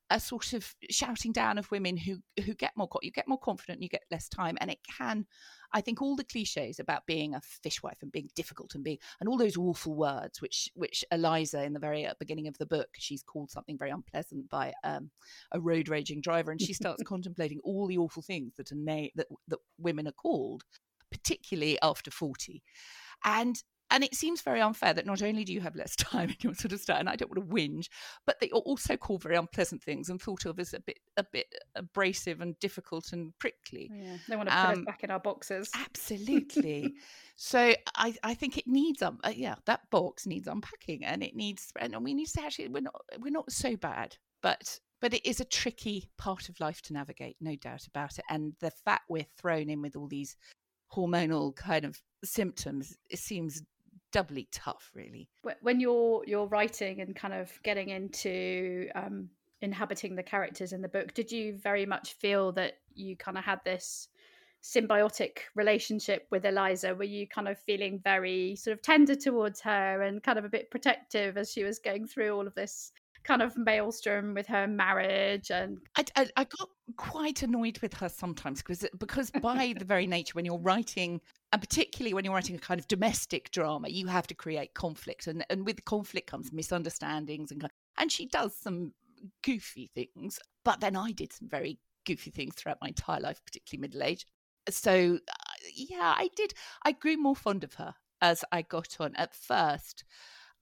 a 0.09 0.19
sort 0.19 0.53
of 0.53 0.75
shouting 0.89 1.31
down 1.31 1.57
of 1.57 1.71
women 1.71 1.95
who 1.97 2.17
who 2.43 2.53
get 2.53 2.71
more 2.75 2.89
you 3.01 3.11
get 3.11 3.27
more 3.27 3.39
confident, 3.39 3.77
and 3.77 3.83
you 3.83 3.89
get 3.89 4.03
less 4.11 4.27
time, 4.27 4.57
and 4.61 4.69
it 4.69 4.79
can. 4.99 5.25
I 5.73 5.81
think 5.81 6.01
all 6.01 6.15
the 6.15 6.23
cliches 6.23 6.79
about 6.79 7.05
being 7.07 7.33
a 7.33 7.41
fishwife 7.41 7.97
and 8.01 8.11
being 8.11 8.29
difficult 8.35 8.75
and 8.75 8.83
being 8.83 8.99
and 9.19 9.27
all 9.27 9.37
those 9.37 9.57
awful 9.57 9.95
words, 9.95 10.41
which 10.41 10.69
which 10.75 11.03
Eliza 11.11 11.63
in 11.63 11.73
the 11.73 11.79
very 11.79 12.05
uh, 12.05 12.13
beginning 12.19 12.47
of 12.47 12.57
the 12.57 12.65
book, 12.65 12.89
she's 12.97 13.23
called 13.23 13.49
something 13.49 13.77
very 13.77 13.91
unpleasant 13.91 14.49
by 14.49 14.73
um, 14.83 15.09
a 15.51 15.59
road 15.59 15.89
raging 15.89 16.21
driver, 16.21 16.51
and 16.51 16.61
she 16.61 16.73
starts 16.73 17.03
contemplating 17.07 17.59
all 17.63 17.87
the 17.87 17.97
awful 17.97 18.21
things 18.21 18.53
that 18.57 18.71
are 18.71 18.75
na- 18.75 19.07
that 19.15 19.27
that 19.47 19.59
women 19.77 20.07
are 20.07 20.11
called, 20.11 20.63
particularly 21.11 21.77
after 21.81 22.11
forty, 22.11 22.61
and 23.25 23.63
and 23.93 24.03
it 24.03 24.15
seems 24.15 24.41
very 24.41 24.59
unfair 24.59 24.91
that 24.93 25.05
not 25.05 25.21
only 25.21 25.45
do 25.45 25.53
you 25.53 25.61
have 25.61 25.75
less 25.75 25.95
time 25.95 26.29
in 26.29 26.35
your 26.41 26.55
sort 26.55 26.73
of 26.73 26.81
start, 26.81 26.99
and 26.99 27.07
I 27.07 27.15
don't 27.15 27.29
want 27.29 27.47
to 27.47 27.55
whinge, 27.55 27.87
but 28.25 28.39
they 28.41 28.49
are 28.49 28.59
also 28.59 28.97
called 28.97 29.21
very 29.21 29.37
unpleasant 29.37 29.83
things 29.83 30.09
and 30.09 30.21
thought 30.21 30.45
of 30.45 30.59
as 30.59 30.73
a 30.73 30.79
bit 30.79 30.97
a 31.15 31.23
bit 31.23 31.47
abrasive 31.75 32.41
and 32.41 32.59
difficult 32.59 33.13
and 33.13 33.31
prickly. 33.39 33.89
Yeah, 33.93 34.17
they 34.27 34.35
want 34.35 34.49
to 34.49 34.55
put 34.55 34.65
um, 34.65 34.79
us 34.79 34.85
back 34.85 35.03
in 35.03 35.11
our 35.11 35.19
boxes. 35.19 35.69
Absolutely. 35.75 36.93
so 37.35 37.73
I, 37.95 38.15
I 38.23 38.33
think 38.33 38.57
it 38.57 38.67
needs 38.67 39.01
um 39.01 39.19
uh, 39.23 39.33
yeah 39.35 39.55
that 39.65 39.81
box 39.89 40.25
needs 40.25 40.47
unpacking 40.47 41.03
and 41.03 41.23
it 41.23 41.35
needs 41.35 41.71
and 41.79 41.95
we 42.03 42.13
need 42.13 42.27
to 42.27 42.43
actually 42.43 42.67
we're 42.67 42.81
not 42.81 43.01
we're 43.19 43.31
not 43.31 43.51
so 43.51 43.75
bad 43.75 44.15
but 44.41 44.79
but 45.01 45.13
it 45.13 45.27
is 45.27 45.39
a 45.39 45.45
tricky 45.45 46.09
part 46.17 46.47
of 46.47 46.59
life 46.59 46.81
to 46.83 46.93
navigate 46.93 47.35
no 47.41 47.55
doubt 47.55 47.87
about 47.87 48.17
it 48.17 48.25
and 48.29 48.53
the 48.59 48.71
fact 48.85 49.03
we're 49.09 49.25
thrown 49.37 49.69
in 49.69 49.81
with 49.81 49.95
all 49.95 50.07
these 50.07 50.37
hormonal 50.95 51.55
kind 51.55 51.85
of 51.85 51.99
symptoms 52.23 52.95
it 53.09 53.19
seems 53.19 53.63
doubly 54.13 54.47
tough, 54.51 54.91
really. 54.95 55.27
When 55.61 55.81
you're 55.81 56.23
you're 56.25 56.47
writing 56.47 57.01
and 57.01 57.13
kind 57.13 57.33
of 57.33 57.51
getting 57.63 57.89
into 57.89 58.87
um, 58.95 59.29
inhabiting 59.61 60.15
the 60.15 60.23
characters 60.23 60.71
in 60.71 60.81
the 60.81 60.87
book, 60.87 61.13
did 61.13 61.31
you 61.31 61.57
very 61.57 61.85
much 61.85 62.13
feel 62.13 62.53
that 62.53 62.75
you 62.93 63.17
kind 63.17 63.37
of 63.37 63.43
had 63.43 63.59
this 63.65 64.07
symbiotic 64.63 65.39
relationship 65.55 66.27
with 66.31 66.45
Eliza? 66.45 66.95
Were 66.95 67.03
you 67.03 67.27
kind 67.27 67.49
of 67.49 67.59
feeling 67.59 67.99
very 68.01 68.55
sort 68.55 68.73
of 68.77 68.81
tender 68.81 69.15
towards 69.15 69.59
her 69.61 70.01
and 70.03 70.23
kind 70.23 70.39
of 70.39 70.45
a 70.45 70.49
bit 70.49 70.71
protective 70.71 71.37
as 71.37 71.51
she 71.51 71.65
was 71.65 71.79
going 71.79 72.07
through 72.07 72.33
all 72.33 72.47
of 72.47 72.55
this 72.55 72.93
kind 73.23 73.41
of 73.41 73.57
maelstrom 73.57 74.33
with 74.33 74.47
her 74.47 74.67
marriage 74.67 75.49
and 75.49 75.79
I, 75.95 76.05
I, 76.15 76.29
I 76.37 76.43
got 76.43 76.69
quite 76.97 77.41
annoyed 77.43 77.79
with 77.81 77.93
her 77.95 78.09
sometimes 78.09 78.61
because 78.61 78.85
because 78.99 79.31
by 79.31 79.73
the 79.77 79.85
very 79.85 80.07
nature 80.07 80.33
when 80.33 80.45
you're 80.45 80.59
writing 80.59 81.21
and 81.51 81.61
particularly 81.61 82.13
when 82.13 82.25
you're 82.25 82.33
writing 82.33 82.55
a 82.55 82.59
kind 82.59 82.79
of 82.79 82.87
domestic 82.87 83.51
drama 83.51 83.89
you 83.89 84.07
have 84.07 84.27
to 84.27 84.33
create 84.33 84.73
conflict 84.73 85.27
and 85.27 85.45
and 85.49 85.65
with 85.65 85.85
conflict 85.85 86.29
comes 86.29 86.51
misunderstandings 86.51 87.51
and 87.51 87.67
and 87.97 88.11
she 88.11 88.27
does 88.27 88.55
some 88.55 88.91
goofy 89.43 89.89
things 89.93 90.39
but 90.63 90.79
then 90.79 90.95
I 90.95 91.11
did 91.11 91.33
some 91.33 91.47
very 91.47 91.79
goofy 92.05 92.31
things 92.31 92.55
throughout 92.55 92.79
my 92.81 92.89
entire 92.89 93.19
life 93.19 93.41
particularly 93.45 93.81
middle 93.81 94.03
age. 94.03 94.25
So 94.69 95.19
uh, 95.27 95.33
yeah 95.75 96.15
I 96.17 96.29
did 96.35 96.53
I 96.83 96.91
grew 96.93 97.17
more 97.17 97.35
fond 97.35 97.63
of 97.63 97.75
her 97.75 97.93
as 98.21 98.43
I 98.51 98.61
got 98.61 98.97
on. 98.99 99.15
At 99.15 99.35
first 99.35 100.03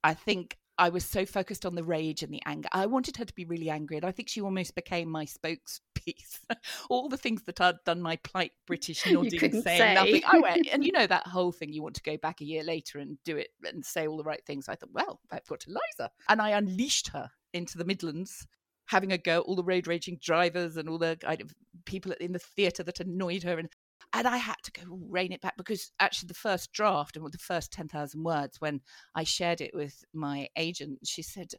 I 0.03 0.13
think 0.13 0.58
I 0.81 0.89
was 0.89 1.05
so 1.05 1.27
focused 1.27 1.63
on 1.63 1.75
the 1.75 1.83
rage 1.83 2.23
and 2.23 2.33
the 2.33 2.41
anger. 2.43 2.67
I 2.71 2.88
wanted 2.88 3.15
her 3.17 3.25
to 3.25 3.35
be 3.35 3.45
really 3.45 3.69
angry, 3.69 3.97
and 3.97 4.05
I 4.05 4.11
think 4.11 4.27
she 4.27 4.41
almost 4.41 4.73
became 4.73 5.11
my 5.11 5.25
spokespiece. 5.25 6.39
All 6.89 7.07
the 7.07 7.17
things 7.17 7.43
that 7.43 7.61
I'd 7.61 7.75
done, 7.85 8.01
my 8.01 8.15
polite 8.15 8.53
British 8.65 9.05
nodding, 9.11 9.39
saying 9.39 9.61
say. 9.61 9.93
nothing. 9.93 10.23
I 10.25 10.39
went, 10.39 10.67
and 10.73 10.83
you 10.83 10.91
know 10.95 11.05
that 11.05 11.27
whole 11.27 11.51
thing. 11.51 11.71
You 11.71 11.83
want 11.83 11.97
to 11.97 12.01
go 12.01 12.17
back 12.17 12.41
a 12.41 12.45
year 12.45 12.63
later 12.63 12.97
and 12.97 13.19
do 13.23 13.38
it 13.38 13.50
and 13.63 13.85
say 13.85 14.07
all 14.07 14.17
the 14.17 14.23
right 14.23 14.43
things. 14.47 14.67
I 14.67 14.73
thought, 14.73 14.89
well, 14.91 15.19
I've 15.31 15.45
got 15.45 15.67
Eliza, 15.67 16.09
and 16.27 16.41
I 16.41 16.50
unleashed 16.50 17.09
her 17.09 17.29
into 17.53 17.77
the 17.77 17.85
Midlands 17.85 18.47
having 18.88 19.11
a 19.11 19.17
go 19.19 19.38
at 19.38 19.43
all 19.43 19.55
the 19.55 19.63
road 19.63 19.85
raging 19.85 20.17
drivers 20.21 20.77
and 20.77 20.89
all 20.89 20.97
the 20.97 21.17
kind 21.21 21.41
of 21.41 21.53
people 21.85 22.11
in 22.19 22.33
the 22.33 22.39
theatre 22.39 22.83
that 22.83 23.00
annoyed 23.00 23.43
her 23.43 23.57
and 23.57 23.69
and 24.13 24.27
I 24.27 24.38
had 24.38 24.58
to 24.63 24.72
go 24.72 25.00
rein 25.10 25.31
it 25.31 25.41
back 25.41 25.58
because 25.58 25.91
actually 26.00 26.27
the 26.27 26.34
first 26.34 26.72
draft 26.74 27.15
and 27.15 27.31
the 27.31 27.38
first 27.38 27.72
10,000 27.72 28.24
words 28.24 28.60
when 28.60 28.81
I 29.15 29.24
shared 29.24 29.62
it 29.62 29.72
with 29.74 30.03
my 30.13 30.48
agent 30.55 31.00
she 31.05 31.22
said 31.22 31.51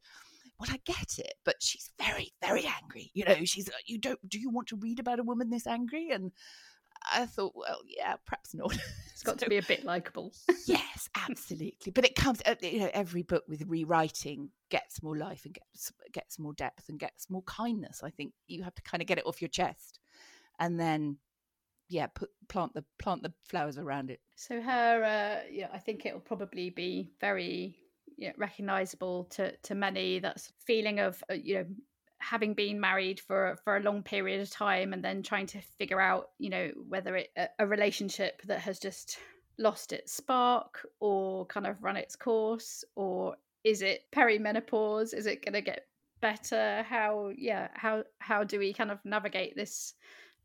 well 0.58 0.70
I 0.70 0.80
get 0.84 1.18
it 1.18 1.34
but 1.44 1.56
she's 1.61 1.90
very 1.99 2.32
very 2.44 2.66
angry 2.82 3.11
you 3.14 3.25
know 3.25 3.44
she's 3.44 3.68
uh, 3.68 3.72
you 3.87 3.99
don't 3.99 4.18
do 4.28 4.38
you 4.38 4.50
want 4.50 4.68
to 4.68 4.76
read 4.76 5.00
about 5.00 5.20
a 5.20 5.25
woman 5.25 5.50
this 5.50 5.66
angry 5.66 6.11
and 6.11 6.32
I 7.11 7.26
thought, 7.26 7.52
well, 7.54 7.80
yeah, 7.87 8.16
perhaps 8.26 8.54
not. 8.54 8.76
It's 9.12 9.30
got 9.30 9.38
so, 9.38 9.44
to 9.44 9.50
be 9.50 9.58
a 9.58 9.62
bit 9.62 9.84
likable. 9.84 10.32
yes, 10.66 11.08
absolutely. 11.16 11.92
But 11.92 12.04
it 12.04 12.16
comes, 12.16 12.42
uh, 12.44 12.56
you 12.61 12.80
know, 12.80 12.90
every 12.92 13.22
book 13.22 13.44
with 13.46 13.62
rewriting 13.68 14.50
gets 14.68 15.00
more 15.00 15.16
life 15.16 15.44
and 15.44 15.54
gets 15.54 15.92
gets 16.12 16.40
more 16.40 16.54
depth 16.54 16.88
and 16.88 16.99
gets 16.99 17.30
more 17.30 17.42
kindness. 17.42 18.00
I 18.02 18.11
think 18.11 18.32
you 18.49 18.64
have 18.64 18.75
to 18.75 18.82
kind 18.82 19.00
of 19.00 19.06
get 19.06 19.18
it 19.18 19.26
off 19.26 19.40
your 19.40 19.49
chest, 19.49 20.00
and 20.58 20.80
then 20.80 21.18
yeah, 21.92 22.06
put 22.06 22.30
plant 22.49 22.72
the 22.72 22.84
plant 22.99 23.22
the 23.22 23.32
flowers 23.44 23.76
around 23.76 24.11
it. 24.11 24.20
So 24.37 24.61
her, 24.61 25.04
uh, 25.04 25.46
yeah, 25.50 25.68
I 25.72 25.78
think 25.78 26.06
it 26.06 26.14
will 26.14 26.20
probably 26.20 26.70
be 26.70 27.11
very 27.20 27.76
you 28.16 28.28
know, 28.28 28.34
recognizable 28.38 29.25
to 29.32 29.54
to 29.56 29.75
many. 29.75 30.18
That's 30.18 30.50
feeling 30.66 31.00
of 31.00 31.22
uh, 31.30 31.34
you 31.34 31.54
know 31.56 31.66
having 32.18 32.54
been 32.54 32.80
married 32.80 33.20
for 33.20 33.58
for 33.62 33.76
a 33.76 33.82
long 33.82 34.02
period 34.02 34.40
of 34.40 34.49
time 34.49 34.94
and 34.94 35.04
then 35.04 35.22
trying 35.22 35.46
to 35.46 35.61
figure 35.78 36.00
out 36.00 36.30
you 36.38 36.49
know 36.49 36.70
whether 36.88 37.16
it 37.16 37.30
a, 37.37 37.49
a 37.58 37.66
relationship 37.66 38.40
that 38.46 38.61
has 38.61 38.78
just 38.78 39.18
lost 39.58 39.92
its 39.92 40.14
spark 40.14 40.87
or 41.00 41.44
kind 41.46 41.66
of 41.66 41.82
run 41.82 41.96
its 41.96 42.16
course 42.16 42.84
or 42.94 43.37
is 43.64 43.82
it 43.82 44.04
perimenopause 44.12 45.12
is 45.12 45.26
it 45.26 45.44
going 45.44 45.52
to 45.52 45.61
get 45.61 45.87
better 46.20 46.84
how 46.88 47.30
yeah 47.37 47.68
how 47.75 48.04
how 48.20 48.44
do 48.44 48.58
we 48.58 48.72
kind 48.72 48.90
of 48.90 48.99
navigate 49.04 49.56
this 49.56 49.94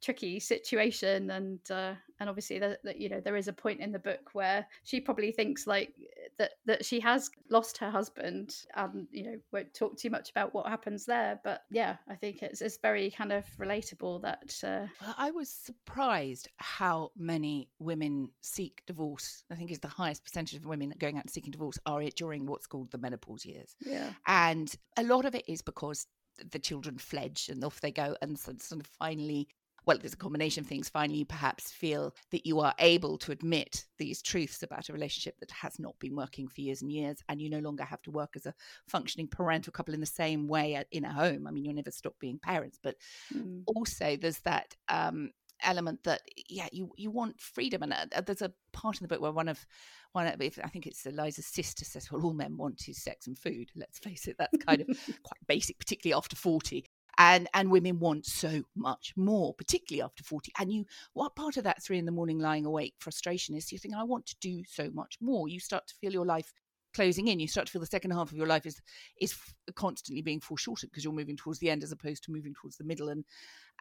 tricky 0.02 0.40
situation 0.40 1.32
and 1.32 1.60
uh, 1.72 1.94
and 2.20 2.30
obviously 2.30 2.60
that, 2.60 2.84
that 2.84 3.00
you 3.00 3.10
know 3.10 3.20
there 3.20 3.36
is 3.36 3.48
a 3.48 3.54
point 3.54 3.80
in 3.80 3.92
the 3.92 4.00
book 4.00 4.30
where 4.34 4.66
she 4.84 5.00
probably 5.00 5.32
thinks 5.32 5.68
like 5.68 5.94
that 6.38 6.52
that 6.66 6.86
she 6.86 7.00
has 7.00 7.30
lost 7.50 7.78
her 7.78 7.90
husband 7.90 8.56
and 8.76 9.08
you 9.12 9.24
know 9.24 9.36
won't 9.52 9.74
talk 9.74 9.98
too 9.98 10.10
much 10.10 10.30
about 10.30 10.54
what 10.54 10.68
happens 10.68 11.06
there 11.06 11.40
but 11.44 11.62
yeah 11.72 11.96
i 12.10 12.16
think 12.16 12.42
it's 12.42 12.62
it's 12.62 12.78
very 12.82 13.10
kind 13.12 13.32
of 13.32 13.46
relatable 13.60 14.22
that 14.22 14.54
uh... 14.64 14.86
well, 15.02 15.16
i 15.18 15.32
was 15.32 15.50
surprised 15.50 16.48
how 16.58 17.12
many 17.18 17.70
women 17.80 18.30
seek 18.42 18.84
divorce 18.86 19.44
i 19.52 19.56
think 19.56 19.72
is 19.72 19.80
the 19.80 19.88
highest 19.88 20.24
percentage 20.24 20.58
of 20.58 20.66
women 20.66 20.94
going 21.00 21.18
out 21.18 21.30
seeking 21.30 21.52
divorce 21.52 21.80
are 21.86 22.02
it 22.02 22.16
during 22.16 22.46
what's 22.46 22.68
called 22.68 22.92
the 22.92 22.98
menopause 22.98 23.46
years. 23.46 23.76
Yeah. 23.80 24.12
And 24.26 24.74
a 24.98 25.04
lot 25.04 25.26
of 25.26 25.36
it 25.36 25.44
is 25.48 25.62
because 25.62 26.08
the 26.52 26.60
children 26.60 26.98
fledge 26.98 27.50
and 27.50 27.64
off 27.64 27.82
they 27.82 27.92
go 27.92 28.16
and 28.22 28.38
sort 28.38 28.80
of 28.80 28.86
finally 29.00 29.48
well, 29.88 29.98
there's 29.98 30.14
a 30.14 30.18
combination 30.18 30.62
of 30.64 30.68
things. 30.68 30.90
Finally, 30.90 31.20
you 31.20 31.26
perhaps 31.26 31.72
feel 31.72 32.14
that 32.32 32.46
you 32.46 32.60
are 32.60 32.74
able 32.80 33.18
to 33.20 33.32
admit 33.32 33.86
these 33.98 34.22
truths 34.22 34.62
about 34.62 34.90
a 34.90 34.94
relationship 34.94 35.40
that 35.40 35.50
has 35.50 35.80
not 35.80 35.98
been 35.98 36.14
working 36.14 36.50
for 36.50 36.60
years 36.60 36.82
and 36.82 36.92
years, 36.92 37.24
and 37.30 37.42
you 37.42 37.50
no 37.50 37.60
longer 37.60 37.86
have 37.86 38.02
to 38.02 38.12
work 38.12 38.32
as 38.36 38.46
a 38.46 38.54
functioning 38.86 39.30
parental 39.30 39.72
couple 39.72 39.94
in 39.94 40.02
the 40.02 40.06
same 40.06 40.46
way 40.46 40.84
in 40.92 41.06
a 41.06 41.12
home. 41.12 41.48
I 41.48 41.52
mean, 41.52 41.64
you'll 41.64 41.74
never 41.74 41.90
stop 41.90 42.16
being 42.20 42.38
parents, 42.38 42.78
but 42.84 42.96
mm. 43.34 43.64
also 43.66 44.18
there's 44.18 44.40
that 44.40 44.76
um, 44.90 45.32
element 45.64 46.04
that 46.04 46.22
yeah 46.50 46.68
you 46.72 46.92
you 46.98 47.10
want 47.10 47.40
freedom 47.40 47.82
and 47.82 47.94
uh, 47.94 48.22
there's 48.22 48.44
a 48.44 48.54
part 48.74 49.00
in 49.00 49.04
the 49.04 49.08
book 49.08 49.22
where 49.22 49.32
one 49.32 49.48
of 49.48 49.66
one 50.12 50.28
of 50.28 50.40
if, 50.40 50.60
i 50.64 50.68
think 50.68 50.86
it's 50.86 51.04
eliza's 51.06 51.48
sister 51.48 51.84
says 51.84 52.12
well 52.12 52.24
all 52.24 52.34
men 52.34 52.56
want 52.58 52.88
is 52.88 53.02
sex 53.02 53.26
and 53.26 53.40
food 53.40 53.72
let's 53.76 53.98
face 53.98 54.28
it 54.28 54.36
that's 54.38 54.64
kind 54.64 54.82
of 54.82 54.88
quite 55.24 55.48
basic 55.48 55.78
particularly 55.80 56.16
after 56.16 56.36
40 56.36 56.86
and 57.18 57.48
and 57.54 57.72
women 57.72 58.00
want 58.00 58.26
so 58.26 58.64
much 58.76 59.14
more 59.16 59.54
particularly 59.54 60.02
after 60.02 60.24
40 60.24 60.52
and 60.60 60.72
you 60.72 60.86
what 61.14 61.36
part 61.36 61.58
of 61.58 61.64
that 61.64 61.84
three 61.84 61.98
in 61.98 62.06
the 62.06 62.12
morning 62.12 62.40
lying 62.40 62.66
awake 62.66 62.94
frustration 63.00 63.56
is 63.56 63.72
you 63.72 63.80
think 63.80 63.96
i 63.96 64.04
want 64.04 64.26
to 64.26 64.36
do 64.40 64.64
so 64.68 64.90
much 64.94 65.18
more. 65.22 65.48
You 65.48 65.60
start 65.60 65.88
to 65.88 65.96
feel 65.96 66.12
your 66.12 66.26
life 66.26 66.54
closing 66.94 67.28
in 67.28 67.40
you 67.40 67.48
start 67.48 67.68
to 67.68 67.72
feel 67.72 67.82
the 67.82 67.88
second 67.88 68.12
half 68.12 68.32
of 68.32 68.38
your 68.38 68.48
life 68.48 68.66
is 68.66 68.82
is 69.20 69.36
constantly 69.76 70.22
being 70.22 70.40
foreshortened 70.40 70.90
because 70.90 71.04
you're 71.04 71.14
moving 71.14 71.38
towards 71.38 71.60
the 71.60 71.70
end 71.70 71.84
as 71.84 71.92
opposed 71.92 72.24
to 72.24 72.32
moving 72.32 72.54
towards 72.60 72.78
the 72.78 72.84
middle 72.84 73.10
and 73.10 73.26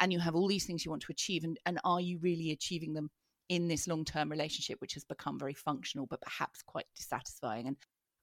and 0.01 0.13
you 0.13 0.19
have 0.19 0.35
all 0.35 0.49
these 0.49 0.67
things 0.67 0.85
you 0.85 0.91
want 0.91 1.03
to 1.03 1.13
achieve 1.13 1.45
and 1.45 1.59
and 1.67 1.79
are 1.85 2.01
you 2.01 2.19
really 2.21 2.51
achieving 2.51 2.95
them 2.95 3.11
in 3.49 3.69
this 3.69 3.87
long-term 3.87 4.29
relationship 4.29 4.81
which 4.81 4.95
has 4.95 5.05
become 5.05 5.39
very 5.39 5.55
functional 5.55 6.07
but 6.07 6.21
perhaps 6.21 6.63
quite 6.63 6.87
dissatisfying? 6.97 7.69
And 7.69 7.77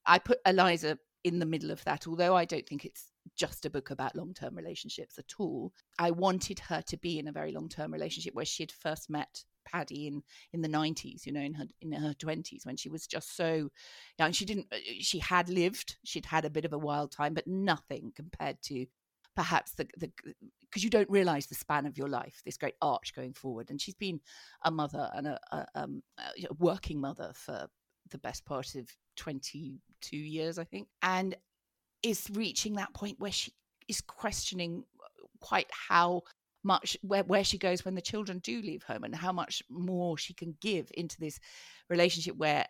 i 0.05 0.19
put 0.19 0.39
eliza 0.45 0.97
in 1.23 1.39
the 1.39 1.45
middle 1.45 1.71
of 1.71 1.83
that 1.85 2.05
although 2.07 2.35
i 2.35 2.45
don't 2.45 2.67
think 2.67 2.83
it's 2.83 3.12
just 3.35 3.65
a 3.65 3.69
book 3.69 3.89
about 3.89 4.15
long 4.15 4.33
term 4.33 4.55
relationships 4.55 5.17
at 5.17 5.33
all. 5.39 5.73
I 5.99 6.11
wanted 6.11 6.59
her 6.59 6.81
to 6.87 6.97
be 6.97 7.19
in 7.19 7.27
a 7.27 7.31
very 7.31 7.51
long 7.51 7.69
term 7.69 7.91
relationship 7.91 8.33
where 8.33 8.45
she 8.45 8.63
had 8.63 8.71
first 8.71 9.09
met 9.09 9.43
Paddy 9.65 10.07
in 10.07 10.23
in 10.51 10.61
the 10.61 10.67
90s 10.67 11.25
you 11.25 11.31
know 11.31 11.39
in 11.39 11.53
her 11.53 11.65
in 11.79 11.93
her 11.93 12.13
20s 12.13 12.65
when 12.65 12.75
she 12.75 12.89
was 12.89 13.07
just 13.07 13.33
so 13.37 13.69
and 14.19 14.35
she 14.35 14.43
didn't 14.43 14.67
uh, 14.73 14.77
she 14.99 15.19
had 15.19 15.47
lived 15.47 15.95
she'd 16.03 16.25
had 16.25 16.43
a 16.43 16.49
bit 16.49 16.65
of 16.65 16.73
a 16.73 16.77
wild 16.77 17.13
time 17.13 17.33
but 17.33 17.47
nothing 17.47 18.11
compared 18.13 18.61
to 18.61 18.85
perhaps 19.37 19.71
the 19.71 19.87
the 19.97 20.11
because 20.61 20.83
you 20.83 20.89
don't 20.89 21.09
realize 21.09 21.45
the 21.45 21.55
span 21.55 21.85
of 21.85 21.97
your 21.97 22.07
life 22.07 22.41
this 22.45 22.57
great 22.57 22.75
arch 22.81 23.13
going 23.15 23.33
forward. 23.33 23.69
And 23.69 23.79
she's 23.79 23.93
been 23.93 24.19
a 24.63 24.71
mother 24.71 25.09
and 25.13 25.27
a, 25.27 25.39
a, 25.51 25.65
um, 25.75 26.01
a 26.17 26.53
working 26.57 26.99
mother 26.99 27.31
for 27.35 27.67
the 28.09 28.17
best 28.17 28.43
part 28.45 28.75
of 28.75 28.89
22 29.17 30.17
years 30.17 30.57
i 30.57 30.63
think. 30.63 30.87
And 31.01 31.35
is 32.03 32.29
reaching 32.33 32.73
that 32.75 32.93
point 32.93 33.19
where 33.19 33.31
she 33.31 33.53
is 33.87 34.01
questioning 34.01 34.83
quite 35.39 35.69
how 35.89 36.21
much 36.63 36.97
where, 37.01 37.23
where 37.23 37.43
she 37.43 37.57
goes 37.57 37.83
when 37.83 37.95
the 37.95 38.01
children 38.01 38.39
do 38.39 38.61
leave 38.61 38.83
home 38.83 39.03
and 39.03 39.15
how 39.15 39.31
much 39.31 39.61
more 39.69 40.17
she 40.17 40.33
can 40.33 40.55
give 40.61 40.89
into 40.95 41.19
this 41.19 41.39
relationship 41.89 42.37
where 42.37 42.65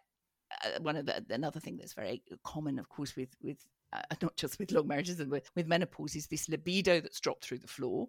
uh, 0.65 0.79
one 0.81 0.95
of 0.95 1.05
the 1.05 1.23
another 1.29 1.59
thing 1.59 1.77
that's 1.77 1.93
very 1.93 2.23
common 2.43 2.79
of 2.79 2.89
course 2.89 3.15
with 3.15 3.29
with 3.41 3.57
uh, 3.93 4.01
not 4.21 4.35
just 4.35 4.59
with 4.59 4.71
long 4.71 4.87
marriages 4.87 5.19
and 5.19 5.31
with, 5.31 5.49
with 5.55 5.67
menopause 5.67 6.15
is 6.15 6.27
this 6.27 6.49
libido 6.49 6.99
that's 6.99 7.19
dropped 7.19 7.45
through 7.45 7.59
the 7.59 7.67
floor. 7.67 8.07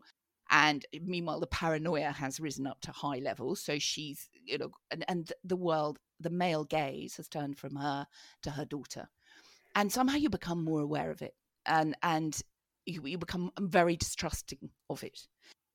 And 0.50 0.84
meanwhile 1.02 1.40
the 1.40 1.46
paranoia 1.46 2.12
has 2.12 2.38
risen 2.38 2.66
up 2.66 2.80
to 2.82 2.92
high 2.92 3.18
levels. 3.18 3.60
So 3.60 3.78
she's 3.78 4.28
you 4.44 4.58
know 4.58 4.70
and, 4.90 5.04
and 5.08 5.32
the 5.42 5.56
world 5.56 5.98
the 6.20 6.30
male 6.30 6.64
gaze 6.64 7.16
has 7.16 7.28
turned 7.28 7.58
from 7.58 7.76
her 7.76 8.06
to 8.42 8.50
her 8.50 8.64
daughter 8.64 9.08
and 9.74 9.92
somehow 9.92 10.16
you 10.16 10.30
become 10.30 10.62
more 10.62 10.80
aware 10.80 11.10
of 11.10 11.22
it 11.22 11.34
and 11.66 11.96
and 12.02 12.40
you, 12.86 13.02
you 13.06 13.18
become 13.18 13.50
very 13.58 13.96
distrusting 13.96 14.70
of 14.90 15.02
it 15.02 15.26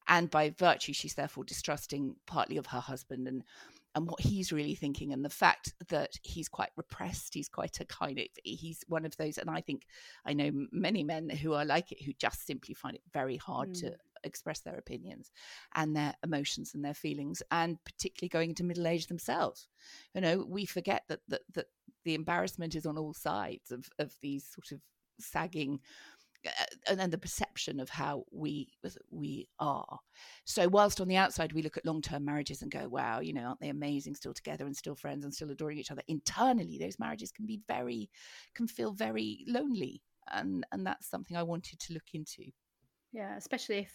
and 0.08 0.30
by 0.30 0.50
virtue 0.58 0.94
she's 0.94 1.16
therefore 1.16 1.44
distrusting 1.44 2.16
partly 2.26 2.58
of 2.58 2.68
her 2.68 2.80
husband 2.80 3.28
and 3.28 3.44
and 3.96 4.08
what 4.08 4.22
he's 4.22 4.52
really 4.52 4.76
thinking 4.76 5.12
and 5.14 5.26
the 5.26 5.30
fact 5.30 5.74
that 5.90 6.12
he's 6.22 6.48
quite 6.48 6.70
repressed 6.76 7.34
he's 7.34 7.50
quite 7.50 7.80
a 7.80 7.86
kind 7.86 8.20
of 8.20 8.26
he's 8.44 8.84
one 8.88 9.06
of 9.06 9.16
those 9.18 9.38
and 9.38 9.50
i 9.50 9.62
think 9.62 9.86
i 10.26 10.34
know 10.34 10.52
many 10.72 11.04
men 11.04 11.30
who 11.30 11.54
are 11.54 11.66
like 11.66 11.92
it 11.92 12.04
who 12.04 12.14
just 12.14 12.46
simply 12.46 12.74
find 12.74 12.96
it 12.96 13.02
very 13.14 13.38
hard 13.38 13.70
mm. 13.70 13.80
to 13.80 13.96
express 14.24 14.60
their 14.60 14.78
opinions 14.78 15.32
and 15.76 15.96
their 15.96 16.14
emotions 16.24 16.74
and 16.74 16.84
their 16.84 16.94
feelings 16.94 17.42
and 17.52 17.78
particularly 17.86 18.30
going 18.30 18.50
into 18.50 18.64
middle 18.64 18.88
age 18.88 19.08
themselves 19.08 19.68
you 20.14 20.22
know 20.22 20.46
we 20.48 20.66
forget 20.66 21.04
that 21.08 21.22
that, 21.28 21.42
that 21.54 21.68
the 22.06 22.16
embarrassment 22.16 22.76
is 22.76 22.86
on 22.86 22.98
all 22.98 23.14
sides 23.14 23.72
of, 23.72 23.88
of 24.00 24.14
these 24.22 24.48
sort 24.54 24.72
of 24.72 24.82
sagging 25.20 25.80
uh, 26.48 26.66
and 26.88 27.00
then 27.00 27.10
the 27.10 27.18
perception 27.18 27.80
of 27.80 27.90
how 27.90 28.24
we 28.32 28.70
we 29.12 29.48
are. 29.60 30.00
So 30.46 30.68
whilst 30.70 31.02
on 31.02 31.08
the 31.08 31.18
outside 31.18 31.52
we 31.52 31.62
look 31.62 31.76
at 31.76 31.86
long 31.86 32.02
term 32.02 32.24
marriages 32.24 32.62
and 32.62 32.72
go, 32.72 32.88
wow, 32.88 33.20
you 33.20 33.34
know, 33.34 33.42
aren't 33.44 33.60
they 33.60 33.70
amazing, 33.70 34.16
still 34.16 34.34
together 34.34 34.66
and 34.66 34.76
still 34.76 34.96
friends 34.96 35.26
and 35.26 35.34
still 35.34 35.52
adoring 35.52 35.78
each 35.78 35.92
other? 35.92 36.02
Internally, 36.08 36.78
those 36.80 37.00
marriages 37.00 37.32
can 37.32 37.46
be 37.46 37.60
very, 37.68 38.10
can 38.56 38.68
feel 38.68 38.94
very 38.94 39.44
lonely, 39.48 40.02
and 40.32 40.66
and 40.72 40.86
that's 40.86 41.10
something 41.10 41.36
I 41.36 41.44
wanted 41.44 41.80
to 41.80 41.94
look 41.94 42.08
into. 42.14 42.46
Yeah, 43.12 43.36
especially 43.36 43.80
if, 43.80 43.94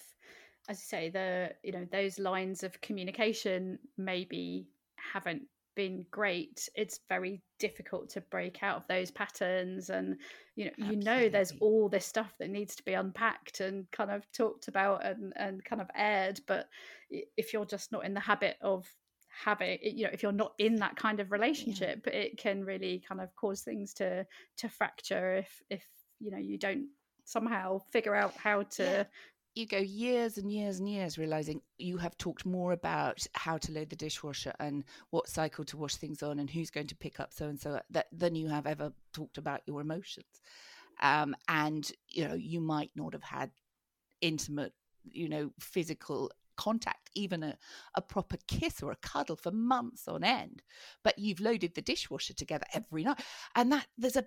as 0.68 0.80
you 0.80 0.86
say, 0.86 1.08
the 1.08 1.52
you 1.62 1.72
know 1.72 1.86
those 1.90 2.18
lines 2.18 2.62
of 2.62 2.78
communication 2.82 3.78
maybe 3.96 4.68
haven't 4.96 5.42
been 5.74 6.04
great 6.10 6.68
it's 6.74 7.00
very 7.08 7.42
difficult 7.58 8.08
to 8.08 8.20
break 8.22 8.62
out 8.62 8.76
of 8.76 8.86
those 8.88 9.10
patterns 9.10 9.90
and 9.90 10.16
you 10.56 10.66
know 10.66 10.70
Absolutely. 10.78 10.96
you 10.96 11.04
know 11.04 11.28
there's 11.28 11.52
all 11.60 11.88
this 11.88 12.06
stuff 12.06 12.32
that 12.38 12.50
needs 12.50 12.76
to 12.76 12.84
be 12.84 12.94
unpacked 12.94 13.60
and 13.60 13.90
kind 13.90 14.10
of 14.10 14.30
talked 14.32 14.68
about 14.68 15.04
and 15.04 15.32
and 15.36 15.64
kind 15.64 15.82
of 15.82 15.88
aired 15.96 16.40
but 16.46 16.68
if 17.10 17.52
you're 17.52 17.64
just 17.64 17.92
not 17.92 18.04
in 18.04 18.14
the 18.14 18.20
habit 18.20 18.56
of 18.60 18.86
having 19.44 19.78
you 19.82 20.04
know 20.04 20.10
if 20.12 20.22
you're 20.22 20.32
not 20.32 20.52
in 20.58 20.76
that 20.76 20.96
kind 20.96 21.20
of 21.20 21.32
relationship 21.32 22.06
yeah. 22.06 22.12
it 22.12 22.38
can 22.38 22.64
really 22.64 23.02
kind 23.06 23.20
of 23.20 23.34
cause 23.34 23.62
things 23.62 23.92
to 23.94 24.24
to 24.56 24.68
fracture 24.68 25.36
if 25.36 25.62
if 25.70 25.84
you 26.20 26.30
know 26.30 26.38
you 26.38 26.56
don't 26.56 26.86
somehow 27.24 27.78
figure 27.90 28.14
out 28.14 28.34
how 28.36 28.62
to 28.62 28.82
yeah 28.82 29.04
you 29.54 29.66
go 29.66 29.78
years 29.78 30.38
and 30.38 30.50
years 30.50 30.78
and 30.80 30.88
years 30.88 31.16
realizing 31.16 31.60
you 31.78 31.96
have 31.96 32.16
talked 32.18 32.44
more 32.44 32.72
about 32.72 33.24
how 33.34 33.56
to 33.56 33.72
load 33.72 33.90
the 33.90 33.96
dishwasher 33.96 34.52
and 34.58 34.84
what 35.10 35.28
cycle 35.28 35.64
to 35.64 35.76
wash 35.76 35.94
things 35.94 36.22
on 36.22 36.38
and 36.38 36.50
who's 36.50 36.70
going 36.70 36.88
to 36.88 36.96
pick 36.96 37.20
up 37.20 37.32
so 37.32 37.46
and 37.46 37.60
so 37.60 37.80
that 37.90 38.06
than 38.12 38.34
you 38.34 38.48
have 38.48 38.66
ever 38.66 38.92
talked 39.12 39.38
about 39.38 39.60
your 39.66 39.80
emotions 39.80 40.40
um, 41.00 41.34
and 41.48 41.92
you 42.08 42.26
know 42.26 42.34
you 42.34 42.60
might 42.60 42.90
not 42.96 43.12
have 43.12 43.22
had 43.22 43.50
intimate, 44.24 44.72
you 45.04 45.28
know, 45.28 45.50
physical 45.60 46.30
contact, 46.56 47.10
even 47.14 47.42
a, 47.42 47.56
a 47.94 48.00
proper 48.00 48.36
kiss 48.48 48.82
or 48.82 48.90
a 48.90 48.96
cuddle 48.96 49.36
for 49.36 49.50
months 49.50 50.08
on 50.08 50.24
end. 50.24 50.62
But 51.02 51.18
you've 51.18 51.40
loaded 51.40 51.74
the 51.74 51.82
dishwasher 51.82 52.32
together 52.32 52.64
every 52.72 53.04
night. 53.04 53.20
And 53.54 53.70
that 53.72 53.86
there's 53.98 54.16
a 54.16 54.26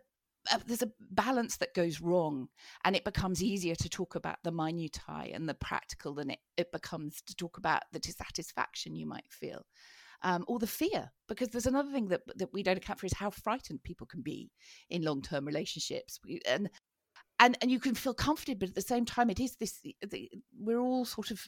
there's 0.66 0.82
a 0.82 0.92
balance 1.12 1.58
that 1.58 1.74
goes 1.74 2.02
wrong 2.02 2.48
and 2.84 2.96
it 2.96 3.04
becomes 3.04 3.44
easier 3.44 3.76
to 3.76 3.90
talk 3.90 4.16
about 4.16 4.38
the 4.44 4.52
minutiae 4.52 5.34
and 5.34 5.48
the 5.48 5.54
practical 5.54 6.14
than 6.14 6.32
it, 6.32 6.40
it 6.58 6.72
becomes 6.72 7.22
to 7.22 7.36
talk 7.36 7.58
about 7.58 7.84
the 7.92 8.00
dissatisfaction 8.00 8.96
you 8.96 9.06
might 9.06 9.28
feel 9.30 9.66
um, 10.24 10.44
or 10.48 10.60
the 10.60 10.68
fear 10.68 11.12
because 11.28 11.50
there's 11.50 11.68
another 11.68 11.92
thing 11.92 12.08
that, 12.08 12.22
that 12.36 12.54
we 12.54 12.64
don't 12.64 12.78
account 12.78 13.00
for 13.00 13.06
is 13.06 13.14
how 13.14 13.30
frightened 13.30 13.84
people 13.84 14.08
can 14.08 14.22
be 14.22 14.50
in 14.90 15.04
long-term 15.04 15.46
relationships 15.46 16.20
and 16.48 16.70
and 17.40 17.56
and 17.62 17.70
you 17.70 17.80
can 17.80 17.94
feel 17.94 18.16
comforted 18.16 18.58
but 18.58 18.70
at 18.70 18.76
the 18.76 18.82
same 18.82 19.06
time 19.06 19.30
it 19.30 19.40
is 19.40 19.56
this 19.58 19.80
the, 20.10 20.30
we're 20.60 20.80
all 20.80 21.06
sort 21.06 21.30
of 21.30 21.48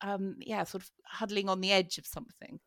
um, 0.00 0.36
yeah, 0.40 0.64
sort 0.64 0.82
of 0.82 0.90
huddling 1.04 1.48
on 1.48 1.60
the 1.60 1.72
edge 1.72 1.98
of 1.98 2.06
something. 2.06 2.60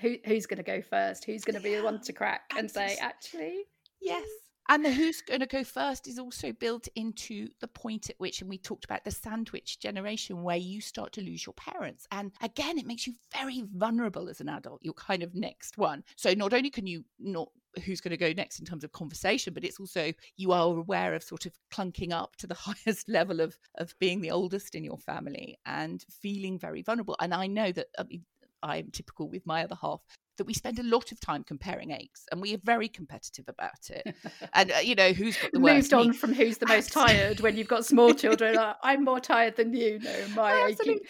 Who, 0.00 0.16
who's 0.24 0.46
going 0.46 0.58
to 0.58 0.62
go 0.62 0.82
first? 0.82 1.24
Who's 1.24 1.44
going 1.44 1.56
to 1.56 1.62
be 1.62 1.74
the 1.74 1.82
one 1.82 2.00
to 2.02 2.12
crack 2.12 2.52
and 2.56 2.70
say, 2.70 2.96
actually? 3.00 3.64
Yes. 4.00 4.26
And 4.68 4.84
the 4.84 4.92
who's 4.92 5.20
going 5.20 5.40
to 5.40 5.46
go 5.46 5.64
first 5.64 6.08
is 6.08 6.18
also 6.18 6.52
built 6.52 6.88
into 6.96 7.48
the 7.60 7.68
point 7.68 8.10
at 8.10 8.18
which, 8.18 8.40
and 8.40 8.50
we 8.50 8.58
talked 8.58 8.84
about 8.84 9.04
the 9.04 9.10
sandwich 9.10 9.78
generation, 9.78 10.42
where 10.42 10.56
you 10.56 10.80
start 10.80 11.12
to 11.12 11.20
lose 11.20 11.46
your 11.46 11.54
parents. 11.54 12.06
And 12.10 12.32
again, 12.42 12.78
it 12.78 12.86
makes 12.86 13.06
you 13.06 13.14
very 13.32 13.64
vulnerable 13.74 14.28
as 14.28 14.40
an 14.40 14.48
adult. 14.48 14.80
You're 14.82 14.94
kind 14.94 15.22
of 15.22 15.34
next 15.34 15.78
one. 15.78 16.02
So 16.16 16.32
not 16.34 16.52
only 16.52 16.70
can 16.70 16.86
you 16.86 17.04
not 17.18 17.48
who's 17.84 18.00
going 18.00 18.10
to 18.10 18.16
go 18.16 18.32
next 18.32 18.58
in 18.58 18.64
terms 18.64 18.84
of 18.84 18.92
conversation, 18.92 19.52
but 19.52 19.64
it's 19.64 19.78
also 19.78 20.12
you 20.36 20.52
are 20.52 20.76
aware 20.76 21.14
of 21.14 21.22
sort 21.22 21.46
of 21.46 21.52
clunking 21.72 22.12
up 22.12 22.36
to 22.36 22.46
the 22.46 22.54
highest 22.86 23.08
level 23.08 23.40
of 23.40 23.56
of 23.76 23.94
being 23.98 24.20
the 24.20 24.30
oldest 24.30 24.74
in 24.74 24.84
your 24.84 24.98
family 24.98 25.58
and 25.66 26.04
feeling 26.10 26.58
very 26.58 26.82
vulnerable. 26.82 27.16
And 27.20 27.34
I 27.34 27.46
know 27.46 27.72
that 27.72 27.86
I 27.98 28.04
mean, 28.04 28.24
I'm 28.62 28.90
typical 28.90 29.28
with 29.28 29.46
my 29.46 29.64
other 29.64 29.76
half 29.80 30.00
that 30.36 30.44
we 30.44 30.54
spend 30.54 30.78
a 30.78 30.82
lot 30.82 31.12
of 31.12 31.20
time 31.20 31.44
comparing 31.44 31.92
eggs 31.92 32.26
and 32.30 32.40
we 32.40 32.54
are 32.54 32.60
very 32.64 32.88
competitive 32.88 33.46
about 33.48 33.90
it. 33.90 34.14
and, 34.54 34.72
uh, 34.72 34.78
you 34.78 34.94
know, 34.94 35.12
who's 35.12 35.36
got 35.36 35.52
the 35.52 35.60
Moved 35.60 35.92
on 35.92 36.12
from 36.12 36.32
who's 36.32 36.58
the 36.58 36.66
most 36.66 36.92
tired 36.92 37.40
when 37.40 37.56
you've 37.56 37.68
got 37.68 37.84
small 37.84 38.14
children. 38.14 38.56
Like, 38.66 38.76
I'm 38.82 39.04
more 39.04 39.20
tired 39.20 39.56
than 39.56 39.74
you. 39.74 39.98
No, 39.98 40.12
my 40.34 40.66
aching. 40.66 41.00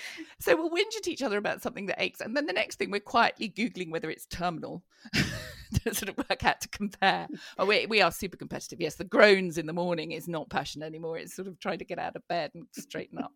So 0.40 0.56
we'll 0.56 0.70
whinge 0.70 0.96
at 0.96 1.06
each 1.06 1.22
other 1.22 1.36
about 1.36 1.62
something 1.62 1.86
that 1.86 2.02
aches. 2.02 2.20
And 2.20 2.36
then 2.36 2.46
the 2.46 2.52
next 2.52 2.76
thing 2.76 2.90
we're 2.90 2.98
quietly 2.98 3.48
Googling 3.48 3.90
whether 3.90 4.10
it's 4.10 4.26
terminal 4.26 4.82
to 5.14 5.94
sort 5.94 6.08
of 6.08 6.18
work 6.18 6.44
out 6.44 6.60
to 6.62 6.68
compare. 6.68 7.28
Oh, 7.58 7.66
we, 7.66 7.86
we 7.86 8.00
are 8.00 8.10
super 8.10 8.36
competitive. 8.36 8.80
Yes, 8.80 8.96
the 8.96 9.04
groans 9.04 9.58
in 9.58 9.66
the 9.66 9.72
morning 9.72 10.12
is 10.12 10.26
not 10.26 10.48
passion 10.48 10.82
anymore. 10.82 11.18
It's 11.18 11.36
sort 11.36 11.46
of 11.46 11.58
trying 11.60 11.78
to 11.78 11.84
get 11.84 11.98
out 11.98 12.16
of 12.16 12.26
bed 12.26 12.50
and 12.54 12.66
straighten 12.72 13.18
up 13.18 13.32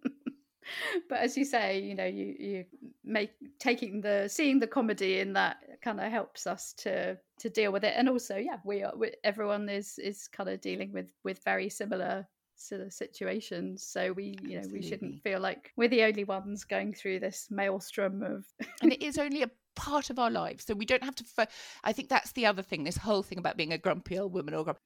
but 1.09 1.19
as 1.19 1.37
you 1.37 1.45
say 1.45 1.79
you 1.79 1.95
know 1.95 2.05
you 2.05 2.35
you 2.39 2.65
make 3.05 3.33
taking 3.59 4.01
the 4.01 4.29
seeing 4.29 4.59
the 4.59 4.67
comedy 4.67 5.19
in 5.19 5.33
that 5.33 5.59
kind 5.83 6.01
of 6.01 6.11
helps 6.11 6.47
us 6.47 6.75
to 6.79 7.17
to 7.39 7.49
deal 7.49 7.73
with 7.73 7.85
it 7.85 7.95
and 7.97 8.09
also 8.09 8.37
yeah 8.37 8.59
we 8.65 8.83
are 8.83 8.93
we, 8.97 9.13
everyone 9.25 9.69
is 9.69 9.99
is 9.99 10.29
kind 10.29 10.49
of 10.49 10.61
dealing 10.61 10.93
with 10.93 11.13
with 11.25 11.43
very 11.45 11.69
similar 11.69 12.27
sort 12.57 12.83
of 12.83 12.93
situations 12.93 13.83
so 13.83 14.13
we 14.13 14.37
you 14.43 14.51
know 14.51 14.59
Absolutely. 14.59 14.81
we 14.81 14.87
shouldn't 14.87 15.23
feel 15.23 15.41
like 15.41 15.73
we're 15.77 15.89
the 15.89 16.03
only 16.03 16.25
ones 16.25 16.65
going 16.65 16.93
through 16.93 17.19
this 17.21 17.49
maelstrom 17.51 18.23
of 18.23 18.45
and 18.83 18.93
it 18.93 19.03
is 19.03 19.19
only 19.19 19.43
a 19.43 19.51
part 19.77 20.11
of 20.11 20.19
our 20.19 20.31
lives 20.31 20.67
so 20.67 20.75
we 20.75 20.85
don't 20.85 21.03
have 21.03 21.15
to 21.15 21.25
fo- 21.25 21.47
i 21.85 21.93
think 21.93 22.09
that's 22.09 22.33
the 22.33 22.45
other 22.45 22.63
thing 22.63 22.85
this 22.85 22.99
whole 22.99 23.23
thing 23.23 23.39
about 23.39 23.57
being 23.57 23.73
a 23.73 23.79
grumpy 23.79 24.19
old 24.19 24.33
woman 24.35 24.53
or 24.53 24.65
grumpy 24.65 24.81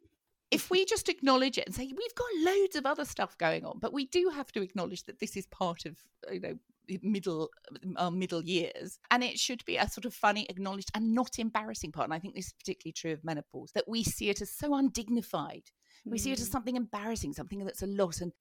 if 0.54 0.70
we 0.70 0.84
just 0.84 1.08
acknowledge 1.08 1.58
it 1.58 1.66
and 1.66 1.74
say 1.74 1.84
we've 1.84 2.14
got 2.14 2.52
loads 2.52 2.76
of 2.76 2.86
other 2.86 3.04
stuff 3.04 3.36
going 3.38 3.64
on, 3.64 3.78
but 3.78 3.92
we 3.92 4.06
do 4.06 4.30
have 4.34 4.52
to 4.52 4.62
acknowledge 4.62 5.04
that 5.04 5.18
this 5.20 5.36
is 5.36 5.46
part 5.46 5.84
of 5.84 5.96
you 6.30 6.40
know 6.40 6.54
middle 7.02 7.50
our 7.96 8.10
middle 8.10 8.42
years 8.42 8.98
and 9.10 9.24
it 9.24 9.38
should 9.38 9.64
be 9.64 9.76
a 9.76 9.88
sort 9.88 10.04
of 10.04 10.12
funny 10.12 10.46
acknowledged 10.50 10.90
and 10.94 11.14
not 11.14 11.38
embarrassing 11.38 11.90
part 11.90 12.06
and 12.06 12.14
i 12.14 12.18
think 12.18 12.34
this 12.34 12.48
is 12.48 12.52
particularly 12.52 12.92
true 12.92 13.12
of 13.12 13.24
menopause 13.24 13.72
that 13.74 13.88
we 13.88 14.02
see 14.02 14.28
it 14.28 14.42
as 14.42 14.50
so 14.50 14.74
undignified 14.74 15.62
we 16.04 16.18
see 16.18 16.32
it 16.32 16.40
as 16.40 16.48
mm. 16.48 16.52
something 16.52 16.76
embarrassing 16.76 17.32
something 17.32 17.64
that's 17.64 17.82
a 17.82 17.86
lot 17.86 18.20
and 18.20 18.32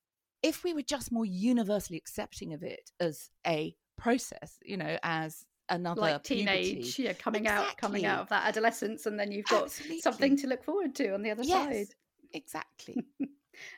if 0.41 0.63
we 0.63 0.73
were 0.73 0.81
just 0.81 1.11
more 1.11 1.25
universally 1.25 1.97
accepting 1.97 2.53
of 2.53 2.63
it 2.63 2.91
as 2.99 3.29
a 3.47 3.73
process 3.97 4.57
you 4.65 4.75
know 4.75 4.97
as 5.03 5.45
another 5.69 6.01
like 6.01 6.23
teenage 6.23 6.73
puberty. 6.73 7.03
yeah 7.03 7.13
coming 7.13 7.43
exactly. 7.43 7.67
out 7.69 7.77
coming 7.77 8.05
out 8.05 8.19
of 8.21 8.29
that 8.29 8.45
adolescence 8.47 9.05
and 9.05 9.17
then 9.17 9.31
you've 9.31 9.45
got 9.45 9.63
Absolutely. 9.63 10.01
something 10.01 10.38
to 10.38 10.47
look 10.47 10.63
forward 10.63 10.93
to 10.95 11.13
on 11.13 11.21
the 11.21 11.31
other 11.31 11.43
yes, 11.43 11.65
side 11.65 11.95
exactly. 12.33 13.05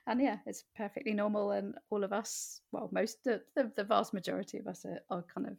And 0.08 0.22
yeah 0.22 0.38
it's 0.46 0.64
perfectly 0.76 1.14
normal 1.14 1.52
and 1.52 1.76
all 1.90 2.06
of 2.06 2.14
us 2.14 2.62
well 2.72 2.90
most 2.94 3.24
the, 3.26 3.42
the, 3.56 3.70
the 3.76 3.84
vast 3.84 4.14
majority 4.14 4.58
of 4.58 4.68
us 4.68 4.86
are, 4.86 5.00
are 5.10 5.24
kind 5.24 5.48
of 5.48 5.58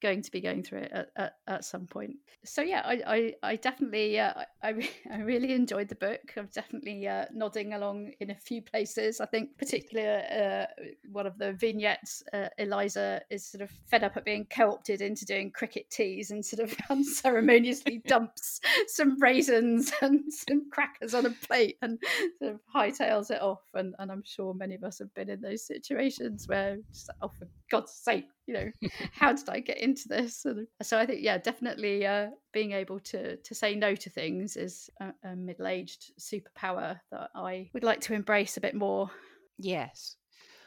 going 0.00 0.22
to 0.22 0.30
be 0.30 0.40
going 0.40 0.62
through 0.62 0.80
it 0.80 0.92
at, 0.92 1.08
at, 1.16 1.32
at 1.46 1.64
some 1.64 1.86
point. 1.86 2.16
So 2.44 2.62
yeah, 2.62 2.82
I 2.84 3.02
I, 3.42 3.50
I 3.50 3.56
definitely 3.56 4.18
uh, 4.18 4.32
I 4.62 4.88
I 5.10 5.18
really 5.20 5.52
enjoyed 5.52 5.88
the 5.88 5.94
book. 5.94 6.20
I'm 6.36 6.48
definitely 6.52 7.06
uh, 7.08 7.26
nodding 7.32 7.74
along 7.74 8.12
in 8.20 8.30
a 8.30 8.34
few 8.34 8.62
places. 8.62 9.20
I 9.20 9.26
think 9.26 9.56
particularly 9.58 10.24
uh, 10.30 10.66
one 11.10 11.26
of 11.26 11.38
the 11.38 11.52
vignettes, 11.52 12.22
uh, 12.32 12.48
Eliza 12.58 13.22
is 13.30 13.44
sort 13.44 13.62
of 13.62 13.70
fed 13.86 14.04
up 14.04 14.16
at 14.16 14.24
being 14.24 14.46
co-opted 14.54 15.00
into 15.00 15.24
doing 15.24 15.50
cricket 15.50 15.90
teas 15.90 16.30
and 16.30 16.44
sort 16.44 16.62
of 16.62 16.76
unceremoniously 16.90 17.98
dumps 18.06 18.60
some 18.86 19.20
raisins 19.20 19.92
and 20.00 20.32
some 20.32 20.70
crackers 20.70 21.14
on 21.14 21.26
a 21.26 21.30
plate 21.30 21.76
and 21.82 21.98
sort 22.38 22.54
of 22.54 22.60
hightails 22.74 23.30
it 23.30 23.42
off. 23.42 23.62
And 23.74 23.94
and 23.98 24.10
I'm 24.12 24.22
sure 24.24 24.54
many 24.54 24.74
of 24.74 24.84
us 24.84 24.98
have 24.98 25.12
been 25.14 25.30
in 25.30 25.40
those 25.40 25.66
situations 25.66 26.46
where 26.46 26.78
just, 26.92 27.10
oh 27.20 27.28
for 27.28 27.48
God's 27.70 27.92
sake 27.92 28.26
you 28.48 28.54
know 28.54 28.70
how 29.12 29.32
did 29.32 29.48
i 29.48 29.60
get 29.60 29.78
into 29.78 30.08
this 30.08 30.44
so 30.82 30.98
i 30.98 31.06
think 31.06 31.20
yeah 31.22 31.38
definitely 31.38 32.04
uh, 32.04 32.28
being 32.52 32.72
able 32.72 32.98
to 32.98 33.36
to 33.36 33.54
say 33.54 33.76
no 33.76 33.94
to 33.94 34.10
things 34.10 34.56
is 34.56 34.90
a, 35.00 35.12
a 35.28 35.36
middle-aged 35.36 36.12
superpower 36.18 36.98
that 37.12 37.30
i 37.36 37.68
would 37.74 37.84
like 37.84 38.00
to 38.00 38.14
embrace 38.14 38.56
a 38.56 38.60
bit 38.60 38.74
more 38.74 39.10
yes 39.58 40.16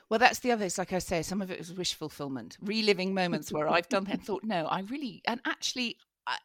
well, 0.09 0.19
that's 0.19 0.39
the 0.39 0.51
other. 0.51 0.65
It's 0.65 0.77
like 0.77 0.91
I 0.91 0.99
say, 0.99 1.21
some 1.21 1.41
of 1.41 1.51
it 1.51 1.57
was 1.57 1.73
wish 1.73 1.93
fulfillment, 1.93 2.57
reliving 2.59 3.13
moments 3.13 3.49
where 3.49 3.69
I've 3.69 3.87
done 3.87 4.03
that 4.03 4.13
and 4.15 4.25
thought, 4.25 4.43
no, 4.43 4.65
I 4.65 4.81
really, 4.81 5.21
and 5.25 5.39
actually, 5.45 5.95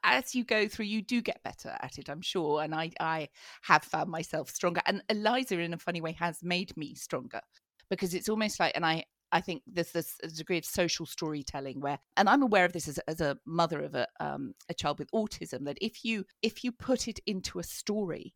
as 0.04 0.36
you 0.36 0.44
go 0.44 0.68
through, 0.68 0.84
you 0.84 1.02
do 1.02 1.20
get 1.20 1.42
better 1.42 1.76
at 1.80 1.98
it, 1.98 2.08
I'm 2.08 2.22
sure. 2.22 2.62
And 2.62 2.72
I, 2.72 2.92
I 3.00 3.28
have 3.62 3.82
found 3.82 4.08
myself 4.08 4.50
stronger. 4.50 4.82
And 4.86 5.02
Eliza, 5.08 5.58
in 5.58 5.74
a 5.74 5.78
funny 5.78 6.00
way, 6.00 6.12
has 6.12 6.44
made 6.44 6.76
me 6.76 6.94
stronger 6.94 7.40
because 7.90 8.14
it's 8.14 8.28
almost 8.28 8.60
like, 8.60 8.70
and 8.76 8.86
I, 8.86 9.04
I 9.32 9.40
think 9.40 9.62
there's 9.66 9.92
this 9.92 10.16
degree 10.36 10.58
of 10.58 10.64
social 10.64 11.06
storytelling 11.06 11.80
where, 11.80 11.98
and 12.16 12.28
I'm 12.28 12.42
aware 12.42 12.64
of 12.64 12.72
this 12.72 12.88
as, 12.88 12.98
as 13.08 13.20
a 13.20 13.38
mother 13.44 13.82
of 13.82 13.94
a, 13.94 14.06
um, 14.20 14.54
a 14.68 14.74
child 14.74 14.98
with 14.98 15.10
autism, 15.10 15.64
that 15.64 15.78
if 15.80 16.04
you 16.04 16.24
if 16.42 16.62
you 16.62 16.72
put 16.72 17.08
it 17.08 17.18
into 17.26 17.58
a 17.58 17.64
story, 17.64 18.34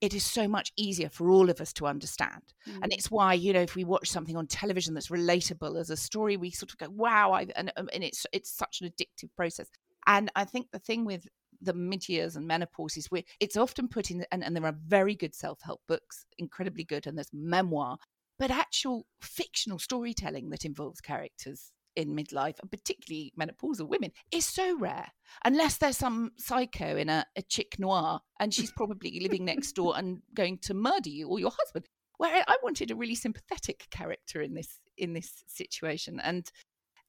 it 0.00 0.14
is 0.14 0.24
so 0.24 0.48
much 0.48 0.72
easier 0.76 1.08
for 1.08 1.30
all 1.30 1.48
of 1.48 1.60
us 1.60 1.72
to 1.74 1.86
understand. 1.86 2.42
Mm. 2.68 2.80
And 2.82 2.92
it's 2.92 3.10
why, 3.10 3.34
you 3.34 3.52
know, 3.52 3.60
if 3.60 3.76
we 3.76 3.84
watch 3.84 4.10
something 4.10 4.36
on 4.36 4.48
television 4.48 4.94
that's 4.94 5.08
relatable 5.08 5.78
as 5.78 5.90
a 5.90 5.96
story, 5.96 6.36
we 6.36 6.50
sort 6.50 6.72
of 6.72 6.78
go, 6.78 6.88
wow, 6.90 7.30
I, 7.30 7.46
and, 7.54 7.72
um, 7.76 7.88
and 7.92 8.02
it's, 8.02 8.26
it's 8.32 8.50
such 8.50 8.80
an 8.80 8.90
addictive 8.90 9.30
process. 9.36 9.70
And 10.08 10.28
I 10.34 10.44
think 10.44 10.72
the 10.72 10.80
thing 10.80 11.04
with 11.04 11.28
the 11.60 11.72
mid 11.72 12.08
years 12.08 12.34
and 12.34 12.46
menopause 12.46 12.96
is 12.96 13.06
where 13.12 13.22
it's 13.38 13.56
often 13.56 13.86
put 13.86 14.10
in, 14.10 14.26
and, 14.32 14.42
and 14.42 14.56
there 14.56 14.66
are 14.66 14.76
very 14.86 15.14
good 15.14 15.36
self 15.36 15.60
help 15.62 15.80
books, 15.86 16.26
incredibly 16.36 16.82
good, 16.82 17.06
and 17.06 17.16
there's 17.16 17.30
memoir, 17.32 17.96
but 18.42 18.50
actual 18.50 19.06
fictional 19.20 19.78
storytelling 19.78 20.50
that 20.50 20.64
involves 20.64 21.00
characters 21.00 21.70
in 21.94 22.08
midlife 22.08 22.58
and 22.60 22.72
particularly 22.72 23.32
menopausal 23.40 23.88
women 23.88 24.10
is 24.32 24.44
so 24.44 24.76
rare 24.80 25.06
unless 25.44 25.76
there's 25.76 25.96
some 25.96 26.32
psycho 26.38 26.96
in 26.96 27.08
a, 27.08 27.24
a 27.36 27.42
chick 27.42 27.76
noir 27.78 28.18
and 28.40 28.52
she's 28.52 28.72
probably 28.76 29.20
living 29.20 29.44
next 29.44 29.74
door 29.76 29.96
and 29.96 30.22
going 30.34 30.58
to 30.58 30.74
murder 30.74 31.08
you 31.08 31.28
or 31.28 31.38
your 31.38 31.52
husband. 31.56 31.86
Where 32.18 32.42
i 32.48 32.56
wanted 32.64 32.90
a 32.90 32.96
really 32.96 33.14
sympathetic 33.14 33.86
character 33.92 34.42
in 34.42 34.54
this 34.54 34.80
in 34.98 35.12
this 35.12 35.44
situation 35.46 36.18
and 36.18 36.50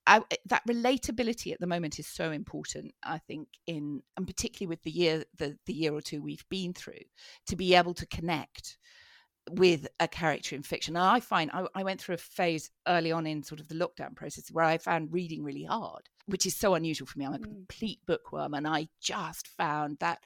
I, 0.06 0.22
eh, 0.30 0.36
that 0.46 0.68
relatability 0.70 1.52
at 1.52 1.60
the 1.60 1.66
moment 1.66 1.98
is 1.98 2.06
so 2.06 2.32
important 2.32 2.94
i 3.02 3.18
think 3.18 3.48
in 3.66 4.04
and 4.18 4.28
particularly 4.28 4.70
with 4.70 4.84
the 4.84 4.92
year 4.92 5.24
the, 5.36 5.58
the 5.66 5.74
year 5.74 5.96
or 5.96 6.02
two 6.02 6.22
we've 6.22 6.46
been 6.48 6.74
through 6.74 7.06
to 7.48 7.56
be 7.56 7.74
able 7.74 7.96
to 7.96 8.06
connect 8.06 8.78
with 9.52 9.88
a 10.00 10.08
character 10.08 10.56
in 10.56 10.64
fiction. 10.64 10.96
I 10.96 11.20
find 11.20 11.52
I, 11.52 11.66
I, 11.76 11.84
went 11.84 12.00
through 12.00 12.16
a 12.16 12.20
phase 12.20 12.72
early 12.88 13.12
on 13.12 13.28
in 13.28 13.44
sort 13.44 13.60
of 13.60 13.68
the 13.68 13.76
lockdown 13.76 14.16
process 14.16 14.50
where 14.52 14.66
I 14.66 14.78
found 14.78 15.14
reading 15.14 15.44
really 15.44 15.64
hard, 15.64 16.10
which 16.28 16.46
is 16.46 16.56
so 16.56 16.76
unusual 16.76 17.08
for 17.08 17.20
me. 17.20 17.26
I'm 17.26 17.34
a 17.34 17.40
mm. 17.40 17.44
complete 17.44 18.00
bookworm, 18.06 18.54
and 18.54 18.68
I 18.68 18.88
just 19.02 19.48
found 19.48 19.98
that 20.00 20.20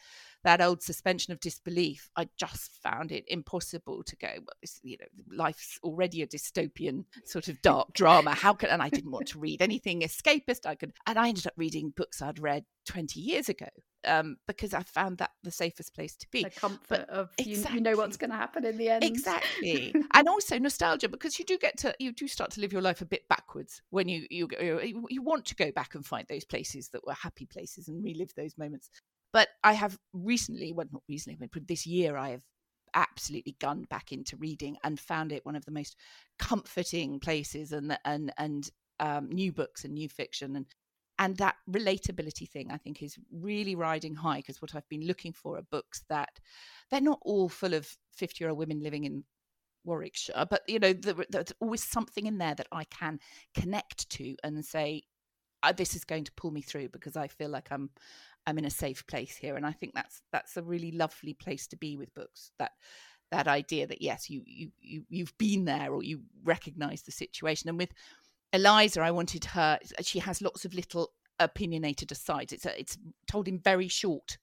that 0.44 0.62
old 0.62 0.82
suspension 0.82 1.34
of 1.34 1.40
disbelief, 1.40 2.10
I 2.16 2.30
just 2.38 2.72
found 2.82 3.12
it 3.12 3.26
impossible 3.28 4.04
to 4.04 4.16
go. 4.16 4.30
Well, 4.36 4.56
this, 4.62 4.80
you 4.84 4.98
know, 5.00 5.36
life's 5.36 5.80
already 5.84 6.22
a 6.22 6.28
dystopian 6.28 7.06
sort 7.26 7.48
of 7.48 7.62
dark 7.62 7.94
drama. 7.94 8.32
How 8.32 8.54
can? 8.54 8.70
And 8.70 8.82
I 8.82 8.90
didn't 8.90 9.12
want 9.12 9.28
to 9.30 9.40
read 9.40 9.62
anything 9.62 10.02
escapist. 10.02 10.66
I 10.66 10.76
could, 10.76 10.94
and 11.08 11.18
I 11.18 11.30
ended 11.30 11.48
up 11.48 11.54
reading 11.58 11.92
books 11.96 12.22
I'd 12.22 12.40
read 12.40 12.66
20 12.86 13.20
years 13.20 13.50
ago 13.50 13.68
um, 14.08 14.38
because 14.48 14.74
I 14.74 14.84
found 14.84 15.18
that 15.20 15.32
the 15.44 15.52
safest 15.52 15.94
place 15.94 16.16
to 16.18 16.28
be. 16.32 16.44
The 16.44 16.50
comfort 16.50 16.88
but 16.88 17.10
of 17.10 17.30
exactly. 17.38 17.72
you, 17.72 17.76
you, 17.76 17.82
know 17.82 17.98
what's 17.98 18.18
going 18.18 18.30
to 18.32 18.36
happen 18.36 18.66
in 18.66 18.78
the 18.78 18.90
end. 18.90 19.04
Exactly, 19.04 19.94
and 20.14 20.28
also 20.28 20.58
nostalgia 20.58 21.10
because 21.10 21.38
you 21.40 21.46
do 21.46 21.58
get 21.58 21.78
to 21.80 21.94
you 22.00 22.12
do 22.12 22.28
start 22.28 22.52
to 22.52 22.62
live 22.62 22.74
your 22.74 22.82
life 22.82 23.02
a 23.02 23.06
bit 23.06 23.28
backwards 23.30 23.82
when 23.90 24.08
you 24.08 24.26
you 24.30 24.48
you 25.10 25.22
want 25.22 25.46
to 25.46 25.56
go 25.56 25.72
back 25.72 25.96
and 25.96 26.06
find 26.06 26.28
those 26.28 26.46
places 26.46 26.90
that 26.90 27.06
were 27.06 27.14
happy 27.14 27.46
places 27.46 27.88
and 27.88 28.04
relive 28.04 28.34
those 28.36 28.58
moments. 28.58 28.90
But 29.34 29.50
I 29.64 29.74
have 29.74 29.98
recently, 30.14 30.72
well, 30.72 30.88
not 30.92 31.04
recently, 31.10 31.48
but 31.52 31.68
this 31.68 31.86
year, 31.86 32.18
I 32.18 32.30
have 32.30 32.44
absolutely 32.94 33.56
gunned 33.60 33.90
back 33.90 34.12
into 34.12 34.38
reading 34.38 34.78
and 34.84 35.00
found 35.00 35.32
it 35.32 35.46
one 35.46 35.56
of 35.56 35.66
the 35.66 35.72
most 35.72 35.96
comforting 36.40 37.20
places 37.20 37.72
and 37.72 37.98
and 38.06 38.34
and 38.38 38.70
um, 39.00 39.30
new 39.30 39.52
books 39.52 39.84
and 39.84 39.94
new 39.94 40.10
fiction 40.10 40.56
and 40.56 40.66
and 41.20 41.38
that 41.38 41.56
relatability 41.70 42.50
thing 42.50 42.72
i 42.72 42.78
think 42.78 43.02
is 43.02 43.18
really 43.32 43.76
riding 43.76 44.16
high 44.16 44.38
because 44.38 44.62
what 44.62 44.76
i've 44.76 44.88
been 44.90 45.06
looking 45.06 45.34
for 45.34 45.58
are 45.58 45.64
books 45.72 46.04
that 46.10 46.40
they're 46.90 47.02
not 47.02 47.20
all 47.24 47.50
full 47.50 47.74
of 47.74 47.88
50 48.16 48.44
year 48.44 48.50
old 48.50 48.60
women 48.60 48.82
living 48.82 49.06
in 49.06 49.24
warwickshire 49.84 50.46
but 50.50 50.62
you 50.68 50.80
know 50.80 50.94
there's 50.94 51.54
always 51.60 51.84
something 51.84 52.26
in 52.26 52.38
there 52.38 52.56
that 52.56 52.68
i 52.72 52.84
can 52.86 53.20
connect 53.54 54.10
to 54.10 54.36
and 54.44 54.64
say 54.66 55.04
oh, 55.64 55.72
this 55.72 55.96
is 55.96 56.04
going 56.04 56.24
to 56.24 56.32
pull 56.34 56.52
me 56.52 56.62
through 56.62 56.90
because 56.90 57.16
i 57.16 57.28
feel 57.28 57.50
like 57.50 57.68
i'm 57.72 57.90
i'm 58.48 58.58
in 58.58 58.66
a 58.66 58.72
safe 58.72 59.06
place 59.06 59.36
here. 59.36 59.56
And 59.56 59.66
i 59.66 59.72
think 59.72 59.94
that's 59.94 60.24
that's 60.32 60.58
a 60.58 60.64
really 60.64 60.92
lovely 60.92 61.34
place 61.34 61.68
to 61.68 61.78
be 61.78 61.98
with 61.98 62.16
books 62.16 62.52
that 62.58 62.72
that 63.30 63.48
idea 63.48 63.86
that 63.86 64.02
yes 64.02 64.30
you 64.30 64.42
you, 64.46 64.72
you 64.80 65.04
you've 65.10 65.38
been 65.38 65.66
there 65.66 65.92
or 65.92 66.02
you 66.02 66.22
recognize 66.44 67.04
the 67.04 67.12
situation. 67.12 67.70
And 67.70 67.78
with 67.78 67.92
Eliza, 68.54 69.02
I 69.02 69.12
wanted 69.12 69.46
her. 69.46 69.80
She 70.02 70.20
has 70.20 70.42
lots 70.42 70.66
of 70.66 70.74
little 70.74 71.12
opinionated 71.40 72.12
asides. 72.12 72.54
It's 72.54 72.66
a, 72.66 72.80
it's 72.80 72.98
told 73.28 73.48
in 73.48 73.60
very 73.60 73.88
short 73.88 74.38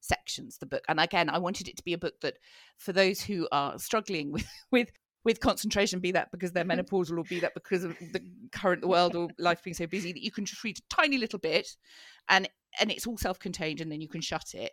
sections. 0.00 0.58
The 0.58 0.66
book, 0.66 0.84
and 0.88 1.00
again, 1.00 1.28
I 1.28 1.38
wanted 1.38 1.68
it 1.68 1.76
to 1.76 1.84
be 1.84 1.92
a 1.92 1.98
book 1.98 2.20
that, 2.22 2.38
for 2.78 2.92
those 2.92 3.20
who 3.20 3.48
are 3.52 3.78
struggling 3.78 4.32
with 4.32 4.46
with 4.70 4.90
with 5.24 5.40
concentration, 5.40 6.00
be 6.00 6.12
that 6.12 6.30
because 6.30 6.52
they're 6.52 6.64
menopausal 6.64 7.18
or 7.18 7.24
be 7.24 7.40
that 7.40 7.54
because 7.54 7.84
of 7.84 7.98
the 8.12 8.22
current 8.52 8.86
world 8.86 9.14
or 9.16 9.28
life 9.38 9.62
being 9.62 9.74
so 9.74 9.86
busy, 9.86 10.12
that 10.12 10.22
you 10.22 10.30
can 10.30 10.44
just 10.44 10.62
read 10.62 10.78
a 10.78 10.94
tiny 10.94 11.18
little 11.18 11.38
bit, 11.38 11.76
and 12.28 12.48
and 12.80 12.90
it's 12.90 13.06
all 13.06 13.18
self-contained, 13.18 13.80
and 13.80 13.90
then 13.90 14.00
you 14.00 14.08
can 14.08 14.20
shut 14.20 14.54
it. 14.54 14.72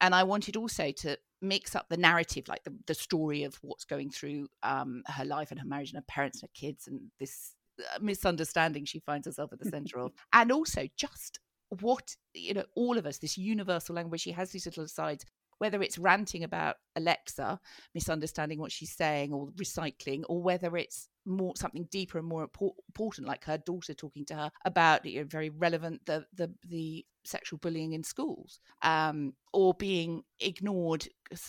And 0.00 0.16
I 0.16 0.24
wanted 0.24 0.56
also 0.56 0.90
to 0.90 1.16
mix 1.40 1.76
up 1.76 1.88
the 1.88 1.96
narrative, 1.96 2.48
like 2.48 2.64
the, 2.64 2.74
the 2.86 2.94
story 2.94 3.44
of 3.44 3.56
what's 3.62 3.84
going 3.84 4.10
through 4.10 4.48
um, 4.64 5.04
her 5.06 5.24
life 5.24 5.52
and 5.52 5.60
her 5.60 5.66
marriage 5.66 5.90
and 5.90 5.98
her 5.98 6.04
parents 6.08 6.40
and 6.42 6.48
her 6.48 6.52
kids 6.54 6.88
and 6.88 7.02
this 7.20 7.54
misunderstanding 8.00 8.84
she 8.84 9.00
finds 9.00 9.26
herself 9.26 9.52
at 9.52 9.58
the 9.60 9.70
center 9.70 9.98
of. 9.98 10.12
And 10.32 10.52
also 10.52 10.86
just 10.96 11.38
what 11.80 12.14
you 12.34 12.52
know 12.52 12.64
all 12.74 12.98
of 12.98 13.06
us 13.06 13.18
this 13.18 13.38
universal 13.38 13.94
language 13.94 14.20
she 14.20 14.32
has 14.32 14.50
these 14.50 14.66
little 14.66 14.86
sides 14.86 15.24
whether 15.58 15.80
it's 15.80 15.98
ranting 15.98 16.44
about 16.44 16.76
alexa 16.96 17.58
misunderstanding 17.94 18.58
what 18.58 18.70
she's 18.70 18.92
saying 18.92 19.32
or 19.32 19.48
recycling 19.52 20.22
or 20.28 20.42
whether 20.42 20.76
it's 20.76 21.08
more 21.24 21.52
something 21.56 21.86
deeper 21.90 22.18
and 22.18 22.26
more 22.26 22.42
important 22.42 23.26
like 23.26 23.44
her 23.44 23.58
daughter 23.58 23.94
talking 23.94 24.24
to 24.24 24.34
her 24.34 24.50
about 24.64 25.04
you 25.04 25.20
know, 25.20 25.26
very 25.26 25.50
relevant 25.50 26.00
the 26.06 26.24
the 26.34 26.52
the 26.66 27.04
sexual 27.24 27.58
bullying 27.58 27.92
in 27.92 28.02
schools 28.02 28.60
um, 28.82 29.32
or 29.52 29.74
being 29.74 30.22
ignored 30.40 31.06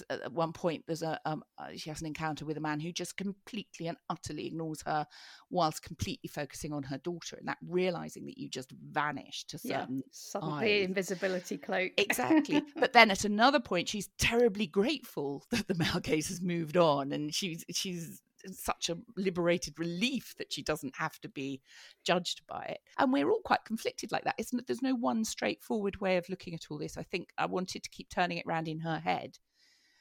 at 0.09 0.31
one 0.31 0.53
point 0.53 0.83
there's 0.87 1.01
a 1.01 1.19
um, 1.25 1.43
uh, 1.57 1.67
she 1.75 1.89
has 1.89 1.99
an 1.99 2.07
encounter 2.07 2.45
with 2.45 2.57
a 2.57 2.61
man 2.61 2.79
who 2.79 2.91
just 2.91 3.17
completely 3.17 3.87
and 3.87 3.97
utterly 4.09 4.45
ignores 4.47 4.81
her 4.85 5.05
whilst 5.49 5.81
completely 5.81 6.27
focusing 6.27 6.71
on 6.71 6.83
her 6.83 6.97
daughter 6.99 7.35
and 7.37 7.47
that 7.47 7.57
realizing 7.67 8.25
that 8.25 8.37
you 8.37 8.47
just 8.49 8.71
vanished 8.91 9.49
to 9.49 9.57
certain 9.57 9.97
yeah, 9.97 10.11
suddenly 10.11 10.83
invisibility 10.83 11.57
cloak. 11.57 11.91
Exactly. 11.97 12.61
But 12.75 12.93
then 12.93 13.11
at 13.11 13.25
another 13.25 13.59
point 13.59 13.89
she's 13.89 14.09
terribly 14.17 14.67
grateful 14.67 15.45
that 15.51 15.67
the 15.67 15.75
male 15.75 15.99
gaze 15.99 16.27
has 16.29 16.41
moved 16.41 16.77
on 16.77 17.11
and 17.11 17.33
she's 17.33 17.63
she's 17.71 18.21
such 18.51 18.89
a 18.89 18.97
liberated 19.17 19.79
relief 19.79 20.33
that 20.37 20.51
she 20.51 20.61
doesn't 20.61 20.95
have 20.97 21.19
to 21.21 21.29
be 21.29 21.61
judged 22.03 22.41
by 22.47 22.63
it. 22.63 22.79
And 22.97 23.13
we're 23.13 23.29
all 23.29 23.41
quite 23.43 23.65
conflicted 23.65 24.11
like 24.11 24.23
that. 24.23 24.35
Isn't? 24.37 24.65
There's 24.67 24.81
no 24.81 24.95
one 24.95 25.23
straightforward 25.23 26.01
way 26.01 26.17
of 26.17 26.29
looking 26.29 26.53
at 26.53 26.65
all 26.69 26.77
this. 26.77 26.97
I 26.97 27.03
think 27.03 27.29
I 27.37 27.45
wanted 27.45 27.83
to 27.83 27.89
keep 27.89 28.09
turning 28.09 28.37
it 28.37 28.45
around 28.47 28.67
in 28.67 28.79
her 28.79 28.99
head. 28.99 29.37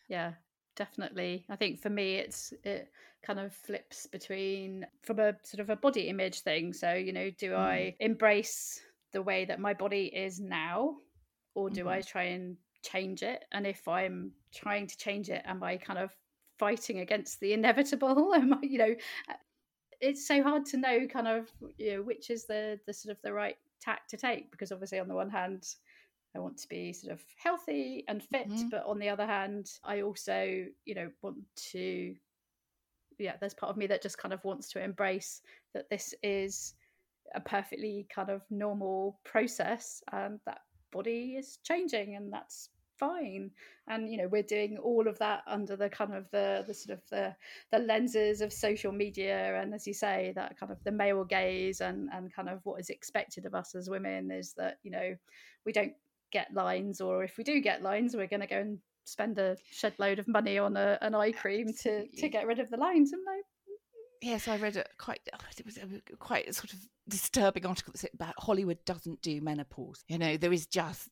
Yeah, 0.09 0.33
definitely. 0.77 1.45
I 1.49 1.57
think 1.57 1.81
for 1.81 1.91
me, 1.91 2.17
it's 2.17 2.53
it 2.65 2.91
kind 3.23 3.39
of 3.39 3.53
flips 3.53 4.07
between 4.07 4.87
from 5.03 5.21
a 5.21 5.35
sort 5.43 5.61
of 5.61 5.71
a 5.71 5.77
body 5.77 6.09
image 6.09 6.41
thing. 6.41 6.73
So 6.73 6.93
you 6.93 7.13
know, 7.13 7.31
do 7.31 7.53
mm. 7.53 7.59
I 7.59 7.95
embrace 8.01 8.81
the 9.13 9.23
way 9.23 9.45
that 9.45 9.61
my 9.61 9.75
body 9.75 10.07
is 10.07 10.41
now, 10.41 10.97
or 11.55 11.71
do 11.71 11.83
mm-hmm. 11.83 11.91
I 11.91 12.01
try 12.01 12.25
and 12.25 12.57
change 12.83 13.23
it? 13.23 13.45
And 13.53 13.67
if 13.67 13.87
I'm 13.87 14.33
trying 14.55 14.87
to 14.87 14.97
change 14.97 15.29
it, 15.29 15.43
am 15.45 15.63
I 15.63 15.77
kind 15.77 15.99
of 15.99 16.11
fighting 16.63 17.01
against 17.01 17.41
the 17.41 17.53
inevitable 17.53 18.33
you 18.63 18.79
know 18.79 18.95
uh, 19.29 19.35
it's 20.01 20.29
so 20.29 20.45
hard 20.45 20.65
to 20.65 20.77
know 20.77 21.09
kind 21.09 21.27
of 21.27 21.49
you 21.77 21.95
know 21.97 22.03
which 22.03 22.31
is 22.31 22.45
the 22.45 22.79
the 22.87 22.93
sort 22.93 23.11
of 23.11 23.21
the 23.23 23.33
right 23.33 23.57
tack 23.81 24.07
to 24.07 24.17
take 24.17 24.49
because 24.53 24.71
obviously 24.71 25.01
on 25.01 25.09
the 25.09 25.15
one 25.15 25.29
hand 25.29 25.67
I 26.37 26.39
want 26.39 26.57
to 26.59 26.69
be 26.69 26.93
sort 26.93 27.15
of 27.15 27.21
healthy 27.37 28.05
and 28.07 28.23
fit 28.23 28.49
mm-hmm. 28.49 28.69
but 28.69 28.87
on 28.87 29.01
the 29.01 29.09
other 29.09 29.27
hand 29.27 29.73
I 29.83 30.03
also 30.03 30.65
you 30.85 30.95
know 30.95 31.11
want 31.21 31.39
to 31.73 32.15
yeah 33.19 33.35
there's 33.41 33.55
part 33.55 33.71
of 33.71 33.77
me 33.77 33.89
that 33.89 34.01
just 34.01 34.19
kind 34.19 34.33
of 34.33 34.45
wants 34.45 34.69
to 34.71 34.85
embrace 34.85 35.43
that 35.75 35.91
this 35.91 36.15
is 36.23 36.75
a 37.35 37.41
perfectly 37.41 38.07
kind 38.15 38.31
of 38.31 38.43
normal 38.51 39.19
process 39.25 40.01
and 40.13 40.39
that 40.47 40.61
body 40.93 41.35
is 41.37 41.59
changing 41.65 42.15
and 42.15 42.33
that's 42.33 42.69
fine. 43.03 43.51
And 43.89 44.09
you 44.11 44.17
know 44.19 44.29
we're 44.29 44.43
doing 44.43 44.79
all 44.79 45.09
of 45.09 45.19
that 45.19 45.43
under 45.47 45.77
the 45.77 45.89
kind 45.89 46.15
of 46.15 46.31
the 46.31 46.65
the 46.67 46.75
sort 46.75 46.99
of 46.99 47.05
the 47.11 47.35
the 47.73 47.79
lenses 47.79 48.41
of 48.41 48.53
social 48.53 48.93
media. 48.93 49.61
And 49.61 49.75
as 49.75 49.87
you 49.87 49.95
say 49.95 50.33
that 50.37 50.59
kind 50.59 50.71
of 50.71 50.79
the 50.85 50.93
male 50.93 51.25
gaze 51.25 51.81
and 51.81 52.09
and 52.13 52.33
kind 52.35 52.49
of 52.49 52.61
what 52.65 52.81
is 52.81 52.91
expected 52.91 53.47
of 53.47 53.55
us 53.55 53.75
as 53.75 53.91
women 53.91 54.31
is 54.31 54.55
that 54.57 54.79
you 54.83 54.91
know 54.91 55.15
we 55.67 55.73
don't 55.73 55.95
get 56.33 56.55
lines 56.55 57.01
or 57.01 57.25
if 57.25 57.37
we 57.37 57.45
do 57.45 57.61
get 57.61 57.83
lines 57.83 58.17
we're 58.17 58.27
going 58.27 58.41
to 58.41 58.47
go 58.47 58.59
and 58.59 58.79
spend 59.05 59.39
a 59.39 59.57
shed 59.71 59.93
load 59.99 60.19
of 60.19 60.27
money 60.27 60.57
on 60.57 60.77
a, 60.79 60.97
an 61.03 61.15
eye 61.15 61.33
cream 61.33 61.67
to 61.83 62.07
to 62.07 62.29
get 62.29 62.47
rid 62.47 62.59
of 62.59 62.71
the 62.71 62.77
lines. 62.77 63.13
And 63.13 63.23
like 63.27 63.45
yes, 64.21 64.49
I 64.49 64.57
read 64.57 64.77
a 64.77 64.85
quite 64.99 65.21
oh, 65.35 65.39
it 65.59 65.67
was 65.67 65.77
a 65.77 66.17
quite 66.17 66.49
a 66.49 66.53
sort 66.53 66.73
of 66.73 66.79
disturbing 67.09 67.67
article 67.67 67.95
about 68.15 68.35
Hollywood 68.39 68.85
doesn't 68.85 69.21
do 69.23 69.41
menopause. 69.41 70.05
You 70.09 70.19
know, 70.19 70.37
there 70.37 70.53
is 70.53 70.67
just 70.67 71.09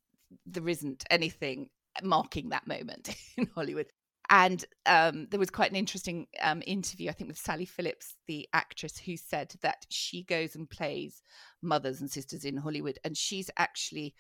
there 0.46 0.68
isn't 0.68 1.05
anything 1.11 1.68
marking 2.03 2.50
that 2.50 2.66
moment 2.66 3.14
in 3.37 3.48
Hollywood. 3.55 3.87
And 4.29 4.64
um, 4.87 5.26
there 5.31 5.40
was 5.40 5.50
quite 5.50 5.70
an 5.70 5.76
interesting 5.76 6.29
um, 6.40 6.62
interview, 6.64 7.11
I 7.11 7.12
think, 7.12 7.29
with 7.29 7.38
Sally 7.38 7.64
Phillips, 7.64 8.14
the 8.29 8.48
actress, 8.53 8.96
who 8.96 9.16
said 9.16 9.55
that 9.62 9.87
she 9.88 10.22
goes 10.22 10.55
and 10.55 10.70
plays 10.70 11.22
mothers 11.62 12.00
and 12.00 12.09
sisters 12.09 12.44
in 12.44 12.57
Hollywood, 12.57 13.00
and 13.03 13.16
she's 13.16 13.50
actually 13.57 14.14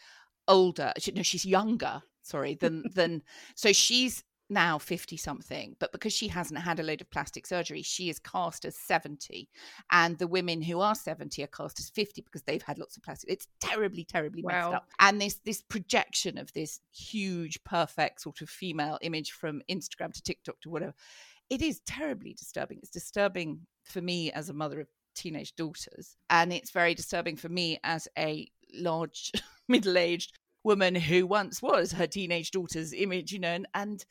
older. 0.48 0.92
She, 0.98 1.12
no, 1.12 1.22
she's 1.22 1.46
younger. 1.46 2.02
Sorry, 2.22 2.54
than 2.54 2.84
than. 2.92 3.22
So 3.54 3.72
she's 3.72 4.24
now 4.50 4.78
50 4.78 5.16
something, 5.16 5.76
but 5.78 5.92
because 5.92 6.12
she 6.12 6.28
hasn't 6.28 6.60
had 6.60 6.80
a 6.80 6.82
load 6.82 7.00
of 7.00 7.10
plastic 7.10 7.46
surgery, 7.46 7.82
she 7.82 8.08
is 8.08 8.18
cast 8.18 8.64
as 8.64 8.76
70. 8.76 9.48
And 9.90 10.18
the 10.18 10.26
women 10.26 10.62
who 10.62 10.80
are 10.80 10.94
70 10.94 11.42
are 11.42 11.48
cast 11.48 11.78
as 11.78 11.90
50 11.90 12.22
because 12.22 12.42
they've 12.42 12.62
had 12.62 12.78
lots 12.78 12.96
of 12.96 13.02
plastic. 13.02 13.30
It's 13.30 13.46
terribly, 13.60 14.04
terribly 14.04 14.42
wow. 14.42 14.50
messed 14.50 14.74
up. 14.74 14.88
And 14.98 15.20
this 15.20 15.40
this 15.44 15.62
projection 15.62 16.38
of 16.38 16.52
this 16.52 16.80
huge, 16.92 17.62
perfect 17.64 18.20
sort 18.22 18.40
of 18.40 18.50
female 18.50 18.98
image 19.02 19.32
from 19.32 19.62
Instagram 19.70 20.12
to 20.12 20.22
TikTok 20.22 20.60
to 20.62 20.70
whatever, 20.70 20.94
it 21.48 21.62
is 21.62 21.80
terribly 21.86 22.34
disturbing. 22.34 22.78
It's 22.82 22.90
disturbing 22.90 23.60
for 23.84 24.00
me 24.00 24.30
as 24.32 24.48
a 24.48 24.54
mother 24.54 24.80
of 24.80 24.88
teenage 25.14 25.54
daughters. 25.56 26.16
And 26.28 26.52
it's 26.52 26.70
very 26.70 26.94
disturbing 26.94 27.36
for 27.36 27.48
me 27.48 27.78
as 27.84 28.08
a 28.18 28.48
large, 28.74 29.32
middle 29.68 29.98
aged 29.98 30.38
woman 30.62 30.94
who 30.94 31.26
once 31.26 31.62
was 31.62 31.92
her 31.92 32.06
teenage 32.06 32.50
daughter's 32.50 32.92
image, 32.92 33.32
you 33.32 33.38
know, 33.38 33.48
and, 33.48 33.66
and 33.74 34.04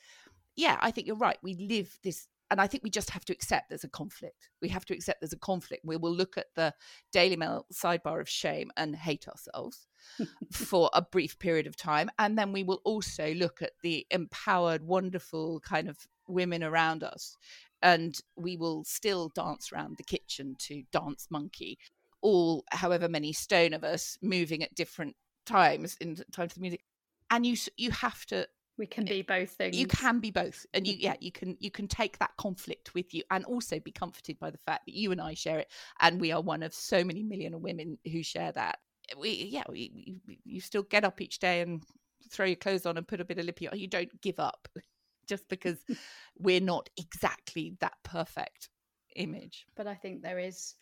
yeah, 0.60 0.78
I 0.82 0.92
think 0.92 1.08
you're 1.08 1.16
right. 1.16 1.38
We 1.42 1.56
live 1.56 1.98
this 2.04 2.28
and 2.52 2.60
I 2.60 2.68
think 2.68 2.84
we 2.84 2.90
just 2.90 3.12
have 3.12 3.24
to 3.26 3.34
accept 3.34 3.70
there's 3.70 3.84
a 3.84 3.90
conflict. 3.90 4.50
We 4.62 4.70
have 4.70 4.84
to 4.86 4.94
accept 4.94 5.22
there's 5.22 5.34
a 5.34 5.38
conflict. 5.38 5.86
We 5.86 5.98
will 5.98 6.14
look 6.14 6.38
at 6.38 6.48
the 6.56 6.74
Daily 7.12 7.36
Mail 7.36 7.68
sidebar 7.72 8.20
of 8.20 8.28
shame 8.28 8.72
and 8.76 8.96
hate 8.96 9.28
ourselves 9.28 9.88
for 10.52 10.90
a 10.94 11.02
brief 11.02 11.38
period 11.38 11.68
of 11.68 11.76
time. 11.76 12.10
And 12.18 12.38
then 12.38 12.52
we 12.52 12.64
will 12.64 12.82
also 12.86 13.34
look 13.36 13.62
at 13.62 13.74
the 13.84 14.06
empowered, 14.10 14.82
wonderful 14.84 15.60
kind 15.60 15.88
of 15.88 15.98
women 16.28 16.64
around 16.64 17.04
us. 17.04 17.38
And 17.84 18.20
we 18.36 18.58
will 18.58 18.84
still 18.84 19.30
dance 19.36 19.72
around 19.72 19.98
the 19.98 20.04
kitchen 20.04 20.56
to 20.60 20.84
Dance 20.92 21.28
Monkey, 21.30 21.78
all 22.22 22.64
however 22.72 23.08
many 23.08 23.32
stone 23.32 23.74
of 23.74 23.84
us 23.84 24.18
moving 24.24 24.64
at 24.64 24.74
different 24.74 25.16
times 25.46 25.98
in 26.02 26.16
time 26.32 26.48
to 26.48 26.56
the 26.56 26.62
music. 26.62 26.82
And 27.30 27.46
you 27.46 27.56
you 27.78 27.92
have 27.92 28.26
to 28.28 28.48
we 28.80 28.88
can 28.88 29.06
be 29.06 29.22
both 29.22 29.52
things. 29.52 29.78
you 29.78 29.86
can 29.86 30.20
be 30.20 30.32
both 30.32 30.66
and 30.74 30.88
you 30.88 30.96
yeah 30.98 31.14
you 31.20 31.32
can 31.32 31.56
you 31.60 31.70
can 31.70 31.88
take 31.88 32.18
that 32.18 32.32
conflict 32.38 32.96
with 32.96 33.14
you 33.14 33.22
and 33.30 33.44
also 33.46 33.80
be 33.80 33.92
comforted 33.92 34.40
by 34.40 34.50
the 34.50 34.58
fact 34.58 34.86
that 34.88 34.94
you 34.94 35.12
and 35.12 35.22
i 35.22 35.34
share 35.34 35.60
it 35.60 35.70
and 36.00 36.20
we 36.20 36.32
are 36.32 36.42
one 36.42 36.64
of 36.64 36.74
so 36.74 37.04
many 37.04 37.22
million 37.22 37.54
of 37.54 37.62
women 37.62 37.98
who 38.12 38.24
share 38.24 38.52
that. 38.54 38.80
We 39.18 39.32
yeah 39.32 39.64
we, 39.68 40.20
we, 40.28 40.40
you 40.46 40.62
still 40.62 40.84
get 40.84 41.04
up 41.04 41.20
each 41.20 41.40
day 41.40 41.62
and 41.62 41.84
throw 42.32 42.46
your 42.46 42.56
clothes 42.56 42.86
on 42.86 42.98
and 42.98 43.08
put 43.08 43.20
a 43.20 43.26
bit 43.26 43.40
of 43.40 43.46
lippy 43.46 43.68
on 43.68 43.78
you 43.78 43.88
don't 43.88 44.22
give 44.22 44.40
up 44.40 44.68
just 45.28 45.48
because 45.50 45.78
we're 46.38 46.62
not 46.62 46.90
exactly 46.98 47.76
that 47.82 47.94
perfect 48.04 48.70
image. 49.16 49.66
But 49.76 49.88
i 49.88 49.96
think 49.96 50.22
there 50.22 50.40
is 50.40 50.76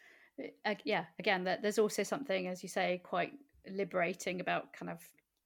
uh, 0.65 0.75
yeah 0.83 1.05
again 1.19 1.45
that 1.45 1.61
there's 1.61 1.79
also 1.79 2.03
something 2.03 2.47
as 2.47 2.61
you 2.61 2.69
say 2.69 3.01
quite 3.03 3.33
liberating 3.69 4.39
about 4.41 4.73
kind 4.73 4.91
of 4.91 4.99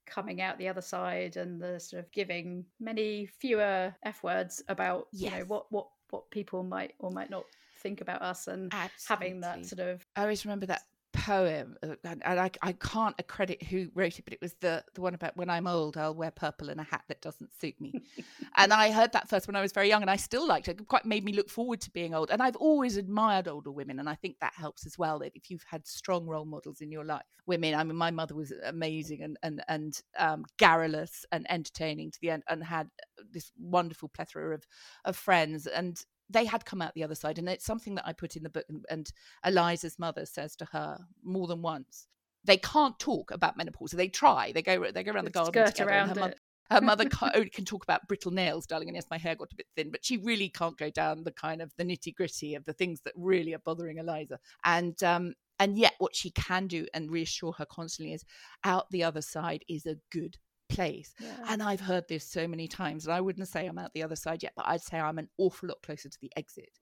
coming 0.06 0.40
out 0.40 0.58
the 0.58 0.68
other 0.68 0.80
side 0.80 1.36
and 1.36 1.60
the 1.60 1.78
sort 1.78 2.00
of 2.00 2.10
giving 2.12 2.64
many 2.80 3.26
fewer 3.38 3.94
f 4.04 4.22
words 4.22 4.62
about 4.68 5.06
yes. 5.12 5.32
you 5.32 5.38
know 5.38 5.44
what 5.46 5.70
what 5.70 5.88
what 6.10 6.30
people 6.30 6.62
might 6.62 6.92
or 6.98 7.10
might 7.10 7.30
not 7.30 7.44
think 7.80 8.00
about 8.00 8.22
us 8.22 8.46
and 8.48 8.72
Absolutely. 8.72 9.26
having 9.26 9.40
that 9.40 9.66
sort 9.66 9.80
of 9.80 10.06
i 10.16 10.22
always 10.22 10.44
remember 10.44 10.66
that 10.66 10.82
poem, 11.22 11.76
uh, 11.84 11.94
and, 12.04 12.22
I, 12.24 12.50
I 12.62 12.72
can't 12.72 13.14
accredit 13.18 13.62
who 13.62 13.88
wrote 13.94 14.18
it, 14.18 14.24
but 14.24 14.34
it 14.34 14.40
was 14.42 14.54
the 14.60 14.82
the 14.94 15.00
one 15.00 15.14
about 15.14 15.36
when 15.36 15.48
I'm 15.48 15.68
old, 15.68 15.96
I'll 15.96 16.14
wear 16.14 16.32
purple 16.32 16.68
and 16.68 16.80
a 16.80 16.82
hat 16.82 17.02
that 17.08 17.20
doesn't 17.20 17.52
suit 17.60 17.80
me. 17.80 17.94
and 18.56 18.72
I 18.72 18.90
heard 18.90 19.12
that 19.12 19.28
first 19.28 19.46
when 19.46 19.54
I 19.54 19.60
was 19.60 19.72
very 19.72 19.88
young, 19.88 20.02
and 20.02 20.10
I 20.10 20.16
still 20.16 20.46
liked 20.46 20.66
it. 20.66 20.80
It 20.80 20.88
quite 20.88 21.04
made 21.04 21.24
me 21.24 21.32
look 21.32 21.48
forward 21.48 21.80
to 21.82 21.90
being 21.90 22.12
old. 22.12 22.30
And 22.30 22.42
I've 22.42 22.56
always 22.56 22.96
admired 22.96 23.46
older 23.46 23.70
women, 23.70 24.00
and 24.00 24.08
I 24.08 24.16
think 24.16 24.36
that 24.40 24.52
helps 24.56 24.84
as 24.84 24.98
well. 24.98 25.22
If 25.22 25.48
you've 25.50 25.64
had 25.70 25.86
strong 25.86 26.26
role 26.26 26.44
models 26.44 26.80
in 26.80 26.90
your 26.90 27.04
life, 27.04 27.22
women. 27.46 27.74
I 27.74 27.84
mean, 27.84 27.96
my 27.96 28.10
mother 28.10 28.34
was 28.34 28.52
amazing 28.64 29.22
and 29.22 29.38
and 29.44 29.62
and 29.68 30.00
um, 30.18 30.44
garrulous 30.58 31.24
and 31.30 31.46
entertaining 31.50 32.10
to 32.10 32.18
the 32.20 32.30
end, 32.30 32.42
and 32.48 32.64
had 32.64 32.88
this 33.30 33.52
wonderful 33.58 34.08
plethora 34.08 34.54
of 34.54 34.66
of 35.04 35.16
friends. 35.16 35.68
And 35.68 36.02
they 36.32 36.44
had 36.44 36.64
come 36.64 36.82
out 36.82 36.94
the 36.94 37.04
other 37.04 37.14
side. 37.14 37.38
And 37.38 37.48
it's 37.48 37.64
something 37.64 37.94
that 37.96 38.06
I 38.06 38.12
put 38.12 38.36
in 38.36 38.42
the 38.42 38.50
book. 38.50 38.64
And, 38.68 38.84
and 38.90 39.12
Eliza's 39.44 39.98
mother 39.98 40.26
says 40.26 40.56
to 40.56 40.64
her 40.66 40.98
more 41.22 41.46
than 41.46 41.62
once, 41.62 42.06
they 42.44 42.56
can't 42.56 42.98
talk 42.98 43.30
about 43.30 43.56
menopause. 43.56 43.92
They 43.92 44.08
try. 44.08 44.52
They 44.52 44.62
go. 44.62 44.90
They 44.90 45.04
go 45.04 45.12
around 45.12 45.24
the 45.24 45.30
garden 45.30 45.66
together. 45.66 45.90
Around 45.90 46.08
her, 46.08 46.14
mother, 46.20 46.34
her 46.70 46.80
mother 46.80 47.08
can, 47.08 47.48
can 47.50 47.64
talk 47.64 47.84
about 47.84 48.08
brittle 48.08 48.32
nails, 48.32 48.66
darling, 48.66 48.88
and 48.88 48.96
yes, 48.96 49.06
my 49.10 49.18
hair 49.18 49.36
got 49.36 49.52
a 49.52 49.56
bit 49.56 49.66
thin, 49.76 49.90
but 49.90 50.04
she 50.04 50.16
really 50.16 50.48
can't 50.48 50.78
go 50.78 50.90
down 50.90 51.22
the 51.22 51.32
kind 51.32 51.62
of 51.62 51.72
the 51.76 51.84
nitty 51.84 52.14
gritty 52.14 52.54
of 52.54 52.64
the 52.64 52.72
things 52.72 53.00
that 53.04 53.12
really 53.16 53.54
are 53.54 53.60
bothering 53.64 53.98
Eliza. 53.98 54.38
And 54.64 55.00
um, 55.02 55.34
and 55.58 55.78
yet, 55.78 55.94
what 55.98 56.16
she 56.16 56.30
can 56.30 56.66
do 56.66 56.86
and 56.94 57.10
reassure 57.10 57.52
her 57.52 57.66
constantly 57.66 58.14
is, 58.14 58.24
out 58.64 58.90
the 58.90 59.04
other 59.04 59.22
side 59.22 59.64
is 59.68 59.86
a 59.86 59.96
good 60.10 60.38
place. 60.74 61.14
Yeah. 61.20 61.28
And 61.48 61.62
I've 61.62 61.80
heard 61.80 62.08
this 62.08 62.24
so 62.24 62.46
many 62.46 62.68
times, 62.68 63.06
and 63.06 63.14
I 63.14 63.20
wouldn't 63.20 63.48
say 63.48 63.66
I'm 63.66 63.78
out 63.78 63.92
the 63.94 64.02
other 64.02 64.16
side 64.16 64.42
yet, 64.42 64.52
but 64.56 64.66
I'd 64.66 64.82
say 64.82 64.98
I'm 64.98 65.18
an 65.18 65.28
awful 65.38 65.68
lot 65.68 65.82
closer 65.82 66.08
to 66.08 66.18
the 66.20 66.32
exit. 66.36 66.78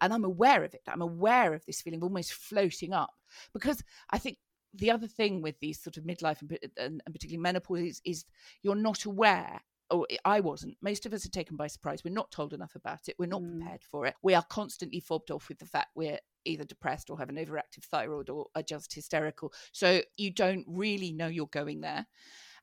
And 0.00 0.12
I'm 0.12 0.24
aware 0.24 0.64
of 0.64 0.74
it. 0.74 0.82
I'm 0.88 1.02
aware 1.02 1.54
of 1.54 1.64
this 1.64 1.80
feeling 1.80 2.00
of 2.00 2.04
almost 2.04 2.32
floating 2.32 2.92
up 2.92 3.10
because 3.52 3.82
I 4.10 4.18
think 4.18 4.38
the 4.74 4.90
other 4.90 5.06
thing 5.06 5.40
with 5.40 5.58
these 5.60 5.80
sort 5.80 5.96
of 5.96 6.04
midlife 6.04 6.40
and, 6.40 6.58
and, 6.76 7.02
and 7.04 7.14
particularly 7.14 7.42
menopause 7.42 7.80
is, 7.80 8.00
is 8.04 8.24
you're 8.62 8.74
not 8.74 9.04
aware 9.04 9.60
or 9.90 10.06
I 10.24 10.40
wasn't. 10.40 10.76
Most 10.82 11.06
of 11.06 11.12
us 11.12 11.26
are 11.26 11.30
taken 11.30 11.56
by 11.56 11.66
surprise. 11.66 12.02
We're 12.04 12.14
not 12.14 12.30
told 12.30 12.52
enough 12.52 12.74
about 12.74 13.08
it. 13.08 13.16
We're 13.18 13.26
not 13.26 13.42
mm. 13.42 13.58
prepared 13.58 13.82
for 13.84 14.06
it. 14.06 14.14
We 14.22 14.34
are 14.34 14.44
constantly 14.48 15.00
fobbed 15.00 15.30
off 15.30 15.48
with 15.48 15.58
the 15.58 15.66
fact 15.66 15.90
we're 15.94 16.18
either 16.44 16.64
depressed 16.64 17.10
or 17.10 17.18
have 17.18 17.28
an 17.28 17.36
overactive 17.36 17.84
thyroid 17.84 18.30
or 18.30 18.46
are 18.54 18.62
just 18.62 18.94
hysterical. 18.94 19.52
So 19.72 20.02
you 20.16 20.30
don't 20.30 20.64
really 20.66 21.12
know 21.12 21.26
you're 21.26 21.46
going 21.46 21.80
there. 21.80 22.06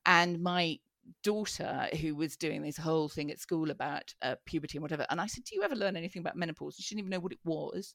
And 0.06 0.42
my 0.42 0.80
daughter, 1.24 1.88
who 2.00 2.16
was 2.16 2.36
doing 2.38 2.62
this 2.62 2.78
whole 2.78 3.10
thing 3.10 3.32
at 3.32 3.40
school 3.40 3.72
about 3.72 4.14
uh, 4.22 4.36
puberty 4.46 4.78
and 4.78 4.84
whatever, 4.84 5.06
and 5.10 5.20
I 5.20 5.28
said, 5.28 5.44
Do 5.44 5.56
you 5.56 5.64
ever 5.64 5.76
learn 5.76 5.96
anything 5.96 6.22
about 6.22 6.36
menopause? 6.36 6.76
She 6.80 6.96
didn't 6.96 7.08
even 7.08 7.12
know 7.12 7.20
what 7.20 7.34
it 7.34 7.40
was. 7.44 7.94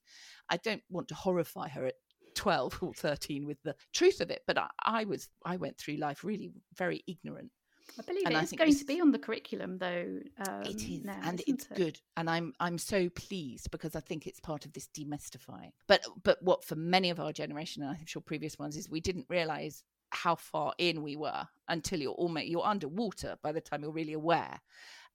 I 0.49 0.57
don't 0.59 0.83
want 0.91 1.09
to 1.09 1.15
horrify 1.15 1.69
her 1.69 1.87
at 1.87 1.95
12 2.35 2.79
or 2.83 2.95
13 2.95 3.47
with 3.47 3.63
the 3.63 3.75
truth 3.93 4.21
of 4.21 4.31
it, 4.31 4.43
but 4.47 4.59
I, 4.59 4.69
I 4.85 5.05
was, 5.05 5.29
I 5.45 5.57
went 5.57 5.79
through 5.79 5.97
life 5.97 6.25
really 6.25 6.53
very 6.77 7.03
ignorant. 7.07 7.51
I 7.99 8.03
believe 8.03 8.23
and 8.27 8.37
it's 8.37 8.53
going 8.53 8.75
to 8.75 8.85
be 8.85 9.01
on 9.01 9.13
the 9.13 9.19
curriculum, 9.19 9.79
though. 9.79 10.19
Um, 10.47 10.63
it 10.63 10.83
is, 10.83 11.05
now, 11.05 11.21
and 11.23 11.41
it's 11.47 11.67
it? 11.67 11.77
good, 11.77 12.01
and 12.17 12.29
I'm 12.29 12.53
I'm 12.59 12.79
so 12.79 13.09
pleased 13.11 13.71
because 13.71 13.95
I 13.95 14.01
think 14.01 14.27
it's 14.27 14.41
part 14.41 14.67
of 14.67 14.73
this 14.73 14.89
demystifying. 14.89 15.71
But 15.87 16.05
but 16.25 16.43
what 16.43 16.65
for 16.65 16.75
many 16.75 17.11
of 17.11 17.21
our 17.21 17.33
generation, 17.33 17.83
and 17.83 17.93
I'm 17.93 18.07
sure 18.07 18.21
previous 18.21 18.59
ones, 18.59 18.77
is 18.77 18.91
we 18.91 19.01
didn't 19.01 19.27
realise 19.29 19.85
how 20.11 20.35
far 20.35 20.73
in 20.79 21.03
we 21.03 21.17
were 21.17 21.47
until 21.69 22.01
you're 22.01 22.13
almost 22.13 22.47
you're 22.47 22.65
underwater 22.65 23.37
by 23.43 23.53
the 23.53 23.61
time 23.61 23.83
you're 23.83 23.93
really 23.93 24.13
aware. 24.13 24.61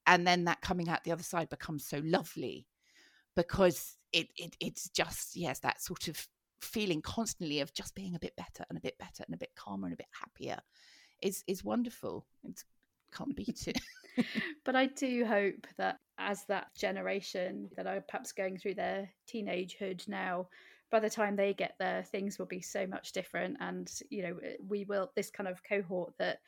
And 0.08 0.25
then 0.25 0.45
that 0.45 0.62
coming 0.62 0.89
out 0.89 1.04
the 1.04 1.12
other 1.12 1.23
side 1.23 1.49
becomes 1.49 1.86
so 1.86 2.01
lovely 2.04 2.67
because 3.36 3.97
it, 4.12 4.27
it 4.36 4.56
it's 4.60 4.89
just 4.89 5.36
yes 5.36 5.60
that 5.60 5.82
sort 5.82 6.08
of 6.08 6.27
feeling 6.62 7.01
constantly 7.01 7.60
of 7.60 7.73
just 7.73 7.95
being 7.95 8.15
a 8.15 8.19
bit 8.19 8.36
better 8.36 8.65
and 8.69 8.77
a 8.77 8.82
bit 8.82 8.97
better 8.97 9.23
and 9.25 9.34
a 9.34 9.38
bit 9.38 9.56
calmer 9.56 9.88
and 9.88 9.93
a 9.93 9.97
bit 9.97 10.08
happier 10.19 10.58
is 11.21 11.43
is 11.47 11.63
wonderful. 11.63 12.25
It 12.43 12.63
can't 13.15 13.36
beat 13.36 13.67
it. 13.67 13.80
But 14.65 14.75
i 14.75 14.88
do 14.88 15.25
hope 15.25 15.65
that 15.77 15.99
as 16.17 16.43
that 16.45 16.67
generation 16.75 17.69
that 17.77 17.88
are 17.88 18.01
perhaps 18.01 18.34
going 18.34 18.58
through 18.58 18.73
their 18.73 19.10
teenagehood 19.25 20.06
now 20.10 20.49
by 20.91 20.99
the 20.99 21.10
time 21.10 21.36
they 21.36 21.54
get 21.54 21.75
there 21.80 22.04
things 22.04 22.38
will 22.38 22.45
be 22.45 22.62
so 22.62 22.86
much 22.86 23.12
different 23.13 23.58
and 23.60 23.91
you 24.10 24.21
know 24.21 24.38
eh, 24.43 24.56
we 24.67 24.84
will 24.86 25.12
this 25.15 25.30
kind 25.30 25.47
of 25.47 25.63
cohort 25.63 26.13
that 26.19 26.39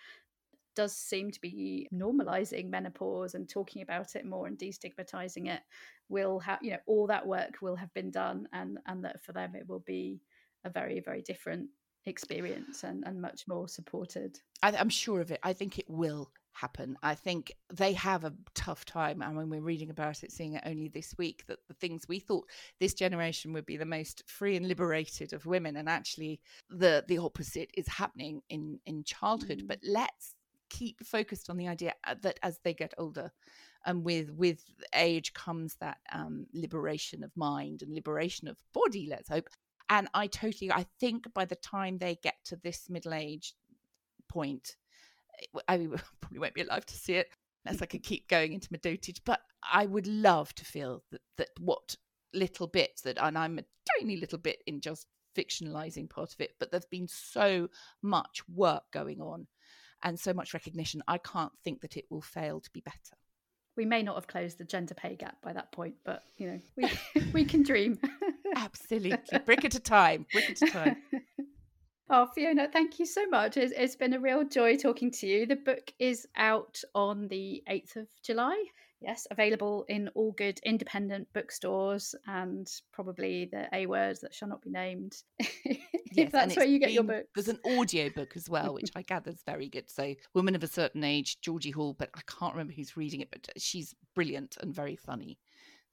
does 0.75 0.95
seem 0.95 1.31
to 1.31 1.39
be 1.39 1.87
normalizing 1.93 2.69
menopause 2.69 3.35
and 3.35 3.47
talking 3.47 3.81
about 3.81 4.15
it 4.15 4.25
more 4.25 4.47
and 4.47 4.57
destigmatizing 4.57 5.47
it 5.47 5.61
will 6.09 6.39
have 6.39 6.59
you 6.61 6.71
know 6.71 6.79
all 6.85 7.07
that 7.07 7.25
work 7.25 7.61
will 7.61 7.75
have 7.75 7.93
been 7.93 8.11
done 8.11 8.47
and 8.53 8.77
and 8.87 9.03
that 9.03 9.21
for 9.23 9.31
them 9.33 9.55
it 9.55 9.67
will 9.67 9.83
be 9.85 10.19
a 10.65 10.69
very 10.69 10.99
very 10.99 11.21
different 11.21 11.69
experience 12.05 12.83
and, 12.83 13.03
and 13.05 13.21
much 13.21 13.47
more 13.47 13.67
supported. 13.67 14.37
I, 14.61 14.75
i'm 14.75 14.89
sure 14.89 15.21
of 15.21 15.31
it. 15.31 15.39
I 15.43 15.53
think 15.53 15.79
it 15.79 15.89
will 15.89 16.31
happen. 16.53 16.97
I 17.03 17.15
think 17.15 17.51
they 17.73 17.93
have 17.93 18.23
a 18.23 18.33
tough 18.53 18.85
time. 18.85 19.21
And 19.21 19.35
when 19.35 19.49
we're 19.49 19.61
reading 19.61 19.89
about 19.89 20.23
it, 20.23 20.31
seeing 20.31 20.53
it 20.53 20.63
only 20.65 20.87
this 20.87 21.15
week, 21.17 21.43
that 21.47 21.59
the 21.67 21.73
things 21.73 22.07
we 22.07 22.19
thought 22.19 22.47
this 22.79 22.93
generation 22.93 23.53
would 23.53 23.65
be 23.65 23.77
the 23.77 23.85
most 23.85 24.23
free 24.27 24.55
and 24.55 24.67
liberated 24.67 25.33
of 25.33 25.45
women, 25.45 25.75
and 25.75 25.89
actually 25.89 26.39
the 26.69 27.03
the 27.07 27.17
opposite 27.17 27.71
is 27.75 27.87
happening 27.87 28.41
in 28.49 28.79
in 28.85 29.03
childhood. 29.03 29.63
Mm. 29.63 29.67
But 29.67 29.79
let's 29.83 30.35
keep 30.69 31.05
focused 31.05 31.49
on 31.49 31.57
the 31.57 31.67
idea 31.67 31.93
uh, 32.05 32.15
that 32.21 32.39
as 32.41 32.59
they 32.63 32.73
get 32.73 32.93
older, 32.97 33.31
and 33.85 34.03
with 34.03 34.31
with 34.31 34.63
age 34.93 35.33
comes 35.33 35.75
that 35.75 35.97
um, 36.11 36.45
liberation 36.53 37.23
of 37.23 37.31
mind 37.35 37.81
and 37.81 37.93
liberation 37.93 38.47
of 38.47 38.57
body. 38.73 39.07
Let's 39.09 39.29
hope. 39.29 39.49
And 39.89 40.07
I 40.13 40.27
totally, 40.27 40.71
I 40.71 40.85
think 40.99 41.31
by 41.33 41.45
the 41.45 41.57
time 41.57 41.97
they 41.97 42.15
get 42.23 42.35
to 42.45 42.55
this 42.55 42.89
middle 42.89 43.13
age 43.13 43.53
point, 44.29 44.75
Eh, 45.41 45.59
I 45.67 45.77
probably 46.21 46.39
won't 46.39 46.53
be 46.53 46.61
alive 46.61 46.85
to 46.85 46.95
see 46.95 47.15
it 47.15 47.29
unless 47.65 47.81
I 47.81 47.85
can 47.85 47.99
keep 47.99 48.27
going 48.27 48.53
into 48.53 48.67
my 48.71 48.77
dotage. 48.77 49.21
But 49.25 49.41
I 49.71 49.85
would 49.85 50.07
love 50.07 50.53
to 50.55 50.65
feel 50.65 51.03
that 51.11 51.21
that 51.37 51.49
what 51.59 51.95
little 52.33 52.67
bits 52.67 53.01
that, 53.03 53.17
and 53.21 53.37
I'm 53.37 53.59
a 53.59 53.63
tiny 53.99 54.17
little 54.17 54.39
bit 54.39 54.61
in 54.65 54.81
just 54.81 55.07
fictionalizing 55.37 56.09
part 56.09 56.33
of 56.33 56.41
it, 56.41 56.51
but 56.59 56.71
there's 56.71 56.85
been 56.85 57.07
so 57.07 57.69
much 58.01 58.41
work 58.47 58.83
going 58.91 59.21
on 59.21 59.47
and 60.03 60.19
so 60.19 60.33
much 60.33 60.53
recognition. 60.53 61.01
I 61.07 61.17
can't 61.17 61.51
think 61.63 61.81
that 61.81 61.97
it 61.97 62.05
will 62.09 62.21
fail 62.21 62.59
to 62.59 62.69
be 62.71 62.81
better. 62.81 63.17
We 63.75 63.85
may 63.85 64.03
not 64.03 64.15
have 64.15 64.27
closed 64.27 64.59
the 64.59 64.65
gender 64.65 64.93
pay 64.93 65.15
gap 65.15 65.37
by 65.41 65.53
that 65.53 65.71
point, 65.71 65.95
but 66.05 66.23
you 66.37 66.47
know, 66.47 66.59
we 66.75 66.91
we 67.33 67.45
can 67.45 67.63
dream. 67.63 67.99
Absolutely, 68.55 69.39
brick 69.45 69.65
at 69.65 69.73
a 69.73 69.79
time, 69.79 70.27
brick 70.31 70.51
at 70.51 70.61
a 70.61 70.71
time. 70.71 70.97
Oh, 72.15 72.27
Fiona, 72.27 72.69
thank 72.71 72.99
you 72.99 73.07
so 73.07 73.25
much. 73.25 73.57
It's, 73.57 73.73
it's 73.75 73.95
been 73.95 74.13
a 74.13 74.19
real 74.19 74.47
joy 74.47 74.77
talking 74.77 75.09
to 75.13 75.25
you. 75.25 75.47
The 75.47 75.55
book 75.55 75.91
is 75.97 76.27
out 76.35 76.79
on 76.93 77.27
the 77.27 77.63
8th 77.67 77.95
of 77.95 78.07
July. 78.21 78.65
Yes, 79.01 79.25
available 79.31 79.83
in 79.89 80.09
all 80.09 80.31
good 80.33 80.59
independent 80.63 81.27
bookstores 81.33 82.13
and 82.27 82.69
probably 82.91 83.49
the 83.51 83.67
A 83.73 83.87
words 83.87 84.19
that 84.19 84.31
shall 84.31 84.47
not 84.47 84.61
be 84.61 84.69
named. 84.69 85.15
yes, 86.11 86.31
that's 86.31 86.55
where 86.55 86.67
you 86.67 86.77
get 86.77 86.89
been, 86.89 86.93
your 86.93 87.03
book. 87.03 87.25
There's 87.33 87.47
an 87.47 87.59
audio 87.79 88.09
book 88.09 88.33
as 88.35 88.47
well, 88.47 88.75
which 88.75 88.91
I 88.95 89.01
gather 89.01 89.31
is 89.31 89.41
very 89.47 89.67
good. 89.67 89.89
So, 89.89 90.13
Woman 90.35 90.53
of 90.53 90.61
a 90.61 90.67
Certain 90.67 91.03
Age, 91.03 91.41
Georgie 91.41 91.71
Hall, 91.71 91.95
but 91.97 92.11
I 92.13 92.21
can't 92.27 92.53
remember 92.53 92.73
who's 92.73 92.95
reading 92.95 93.21
it, 93.21 93.29
but 93.31 93.49
she's 93.57 93.95
brilliant 94.13 94.55
and 94.61 94.71
very 94.71 94.95
funny. 94.95 95.39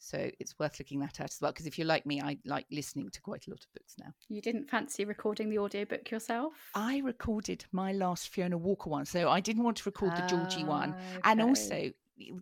So 0.01 0.31
it's 0.41 0.59
worth 0.59 0.79
looking 0.79 0.99
that 1.01 1.21
out 1.21 1.31
as 1.31 1.39
well. 1.41 1.53
Because 1.53 1.67
if 1.67 1.79
you're 1.79 1.87
like 1.87 2.07
me, 2.07 2.21
I 2.21 2.39
like 2.45 2.67
listening 2.73 3.11
to 3.11 3.21
quite 3.21 3.47
a 3.47 3.51
lot 3.51 3.61
of 3.61 3.73
books 3.75 3.95
now. 3.99 4.13
You 4.29 4.41
didn't 4.41 4.71
fancy 4.71 5.05
recording 5.05 5.51
the 5.51 5.59
audiobook 5.59 6.11
yourself? 6.11 6.55
I 6.75 7.03
recorded 7.05 7.65
my 7.71 7.93
last 7.93 8.29
Fiona 8.29 8.57
Walker 8.59 8.91
one. 8.91 9.05
So 9.05 9.29
I 9.29 9.41
didn't 9.41 9.63
want 9.63 9.77
to 9.79 9.83
record 9.85 10.17
the 10.17 10.27
Georgie 10.27 10.65
one. 10.65 10.95
Okay. 10.95 11.21
And 11.25 11.43
also, 11.43 11.91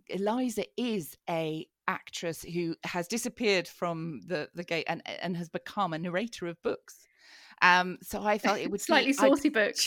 Eliza 0.07 0.63
is 0.77 1.17
a 1.29 1.67
actress 1.87 2.43
who 2.43 2.75
has 2.85 3.07
disappeared 3.07 3.67
from 3.67 4.21
the, 4.25 4.47
the 4.53 4.63
gate 4.63 4.85
and, 4.87 5.01
and 5.21 5.35
has 5.35 5.49
become 5.49 5.91
a 5.91 5.99
narrator 5.99 6.47
of 6.47 6.61
books. 6.61 7.07
Um, 7.61 7.97
so 8.01 8.23
I 8.23 8.37
felt 8.37 8.59
it 8.59 8.71
would 8.71 8.81
slightly 8.81 9.11
be, 9.11 9.13
saucy 9.13 9.49
I'd, 9.49 9.53
books, 9.53 9.83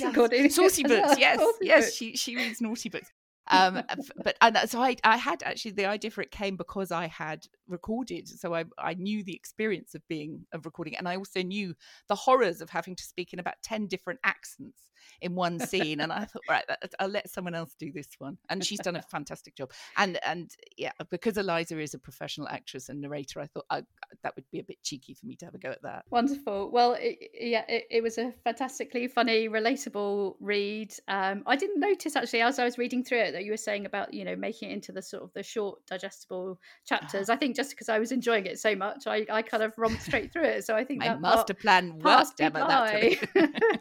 saucy 0.54 0.82
books. 0.82 1.14
Yes, 1.18 1.38
saucy 1.38 1.58
yes, 1.62 1.84
books. 1.84 1.96
she 1.96 2.16
she 2.16 2.36
reads 2.36 2.60
naughty 2.60 2.88
books. 2.88 3.10
um, 3.48 3.82
but 4.22 4.36
and 4.40 4.56
so 4.66 4.80
I, 4.80 4.96
I 5.02 5.16
had 5.16 5.42
actually 5.42 5.72
the 5.72 5.86
idea 5.86 6.10
for 6.12 6.22
it 6.22 6.30
came 6.30 6.56
because 6.56 6.92
I 6.92 7.06
had 7.06 7.46
recorded, 7.72 8.28
so 8.28 8.54
I, 8.54 8.64
I 8.78 8.94
knew 8.94 9.24
the 9.24 9.34
experience 9.34 9.94
of 9.94 10.06
being 10.08 10.46
of 10.52 10.64
recording, 10.64 10.96
and 10.96 11.08
I 11.08 11.16
also 11.16 11.42
knew 11.42 11.74
the 12.08 12.14
horrors 12.14 12.60
of 12.60 12.70
having 12.70 12.94
to 12.96 13.04
speak 13.04 13.32
in 13.32 13.38
about 13.38 13.54
ten 13.62 13.86
different 13.86 14.20
accents 14.24 14.92
in 15.20 15.34
one 15.34 15.58
scene. 15.58 16.00
and 16.00 16.12
I 16.12 16.24
thought, 16.24 16.42
right, 16.48 16.64
I'll 16.98 17.08
let 17.08 17.30
someone 17.30 17.54
else 17.54 17.74
do 17.78 17.92
this 17.92 18.08
one, 18.18 18.38
and 18.48 18.64
she's 18.64 18.80
done 18.80 18.96
a 18.96 19.02
fantastic 19.10 19.54
job. 19.54 19.72
And 19.96 20.18
and 20.24 20.50
yeah, 20.76 20.92
because 21.10 21.36
Eliza 21.36 21.78
is 21.78 21.94
a 21.94 21.98
professional 21.98 22.48
actress 22.48 22.88
and 22.88 23.00
narrator, 23.00 23.40
I 23.40 23.46
thought 23.46 23.64
I, 23.70 23.82
that 24.22 24.34
would 24.36 24.44
be 24.50 24.60
a 24.60 24.64
bit 24.64 24.82
cheeky 24.82 25.14
for 25.14 25.26
me 25.26 25.36
to 25.36 25.44
have 25.46 25.54
a 25.54 25.58
go 25.58 25.70
at 25.70 25.82
that. 25.82 26.04
Wonderful. 26.10 26.70
Well, 26.70 26.96
it, 26.98 27.18
yeah, 27.34 27.64
it, 27.68 27.84
it, 27.90 28.02
was 28.02 28.18
a 28.18 28.32
fantastically 28.44 29.08
funny, 29.08 29.48
relatable 29.48 30.36
read. 30.40 30.92
Um, 31.08 31.42
I 31.46 31.56
didn't 31.56 31.80
notice 31.80 32.16
actually 32.16 32.42
as 32.42 32.58
I 32.58 32.64
was 32.64 32.78
reading 32.78 33.04
through 33.04 33.20
it 33.20 33.32
that 33.32 33.44
you 33.44 33.52
were 33.52 33.56
saying 33.56 33.86
about 33.86 34.12
you 34.12 34.24
know 34.24 34.36
making 34.36 34.70
it 34.70 34.74
into 34.74 34.92
the 34.92 35.02
sort 35.02 35.22
of 35.22 35.32
the 35.34 35.42
short, 35.42 35.84
digestible 35.86 36.58
chapters. 36.86 37.28
Uh-huh. 37.28 37.36
I 37.36 37.38
think 37.38 37.56
just 37.56 37.61
because 37.70 37.88
I 37.88 37.98
was 37.98 38.12
enjoying 38.12 38.46
it 38.46 38.58
so 38.58 38.76
much, 38.76 39.06
I, 39.06 39.26
I 39.30 39.42
kind 39.42 39.62
of 39.62 39.72
romped 39.76 40.02
straight 40.02 40.32
through 40.32 40.44
it. 40.44 40.64
So 40.64 40.74
I 40.74 40.84
think 40.84 41.00
My 41.00 41.08
that 41.08 41.20
master 41.20 41.54
plan 41.54 41.98
worked, 41.98 42.40
Emma. 42.40 43.18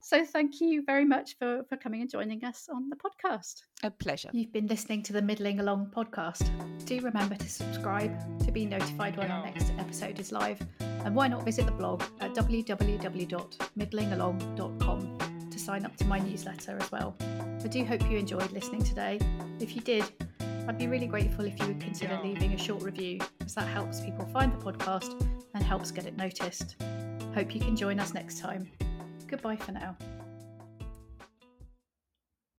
so 0.00 0.24
thank 0.24 0.60
you 0.60 0.82
very 0.84 1.04
much 1.04 1.36
for 1.38 1.62
for 1.68 1.76
coming 1.76 2.00
and 2.00 2.10
joining 2.10 2.44
us 2.44 2.68
on 2.72 2.88
the 2.88 2.96
podcast. 2.96 3.62
A 3.82 3.90
pleasure. 3.90 4.30
You've 4.32 4.52
been 4.52 4.66
listening 4.66 5.02
to 5.04 5.12
the 5.12 5.22
Middling 5.22 5.60
Along 5.60 5.92
podcast. 5.94 6.50
Do 6.84 7.00
remember 7.00 7.36
to 7.36 7.48
subscribe 7.48 8.12
to 8.44 8.52
be 8.52 8.66
notified 8.66 9.16
when 9.16 9.30
our 9.30 9.44
next 9.44 9.72
episode 9.78 10.18
is 10.20 10.32
live, 10.32 10.60
and 10.80 11.14
why 11.14 11.28
not 11.28 11.44
visit 11.44 11.66
the 11.66 11.72
blog 11.72 12.02
at 12.20 12.34
www.middlingalong.com 12.34 15.18
to 15.18 15.37
sign 15.68 15.84
up 15.84 15.94
to 15.94 16.06
my 16.06 16.18
newsletter 16.18 16.78
as 16.80 16.90
well. 16.90 17.14
I 17.62 17.68
do 17.68 17.84
hope 17.84 18.00
you 18.10 18.16
enjoyed 18.16 18.50
listening 18.52 18.82
today. 18.82 19.20
If 19.60 19.76
you 19.76 19.82
did, 19.82 20.02
I'd 20.66 20.78
be 20.78 20.86
really 20.86 21.06
grateful 21.06 21.44
if 21.44 21.60
you 21.60 21.66
would 21.66 21.78
consider 21.78 22.18
leaving 22.24 22.54
a 22.54 22.58
short 22.58 22.82
review, 22.82 23.18
as 23.44 23.54
that 23.56 23.68
helps 23.68 24.00
people 24.00 24.24
find 24.32 24.50
the 24.50 24.56
podcast 24.56 25.20
and 25.52 25.62
helps 25.62 25.90
get 25.90 26.06
it 26.06 26.16
noticed. 26.16 26.76
Hope 27.34 27.54
you 27.54 27.60
can 27.60 27.76
join 27.76 28.00
us 28.00 28.14
next 28.14 28.38
time. 28.38 28.66
Goodbye 29.26 29.56
for 29.56 29.72
now. 29.72 29.94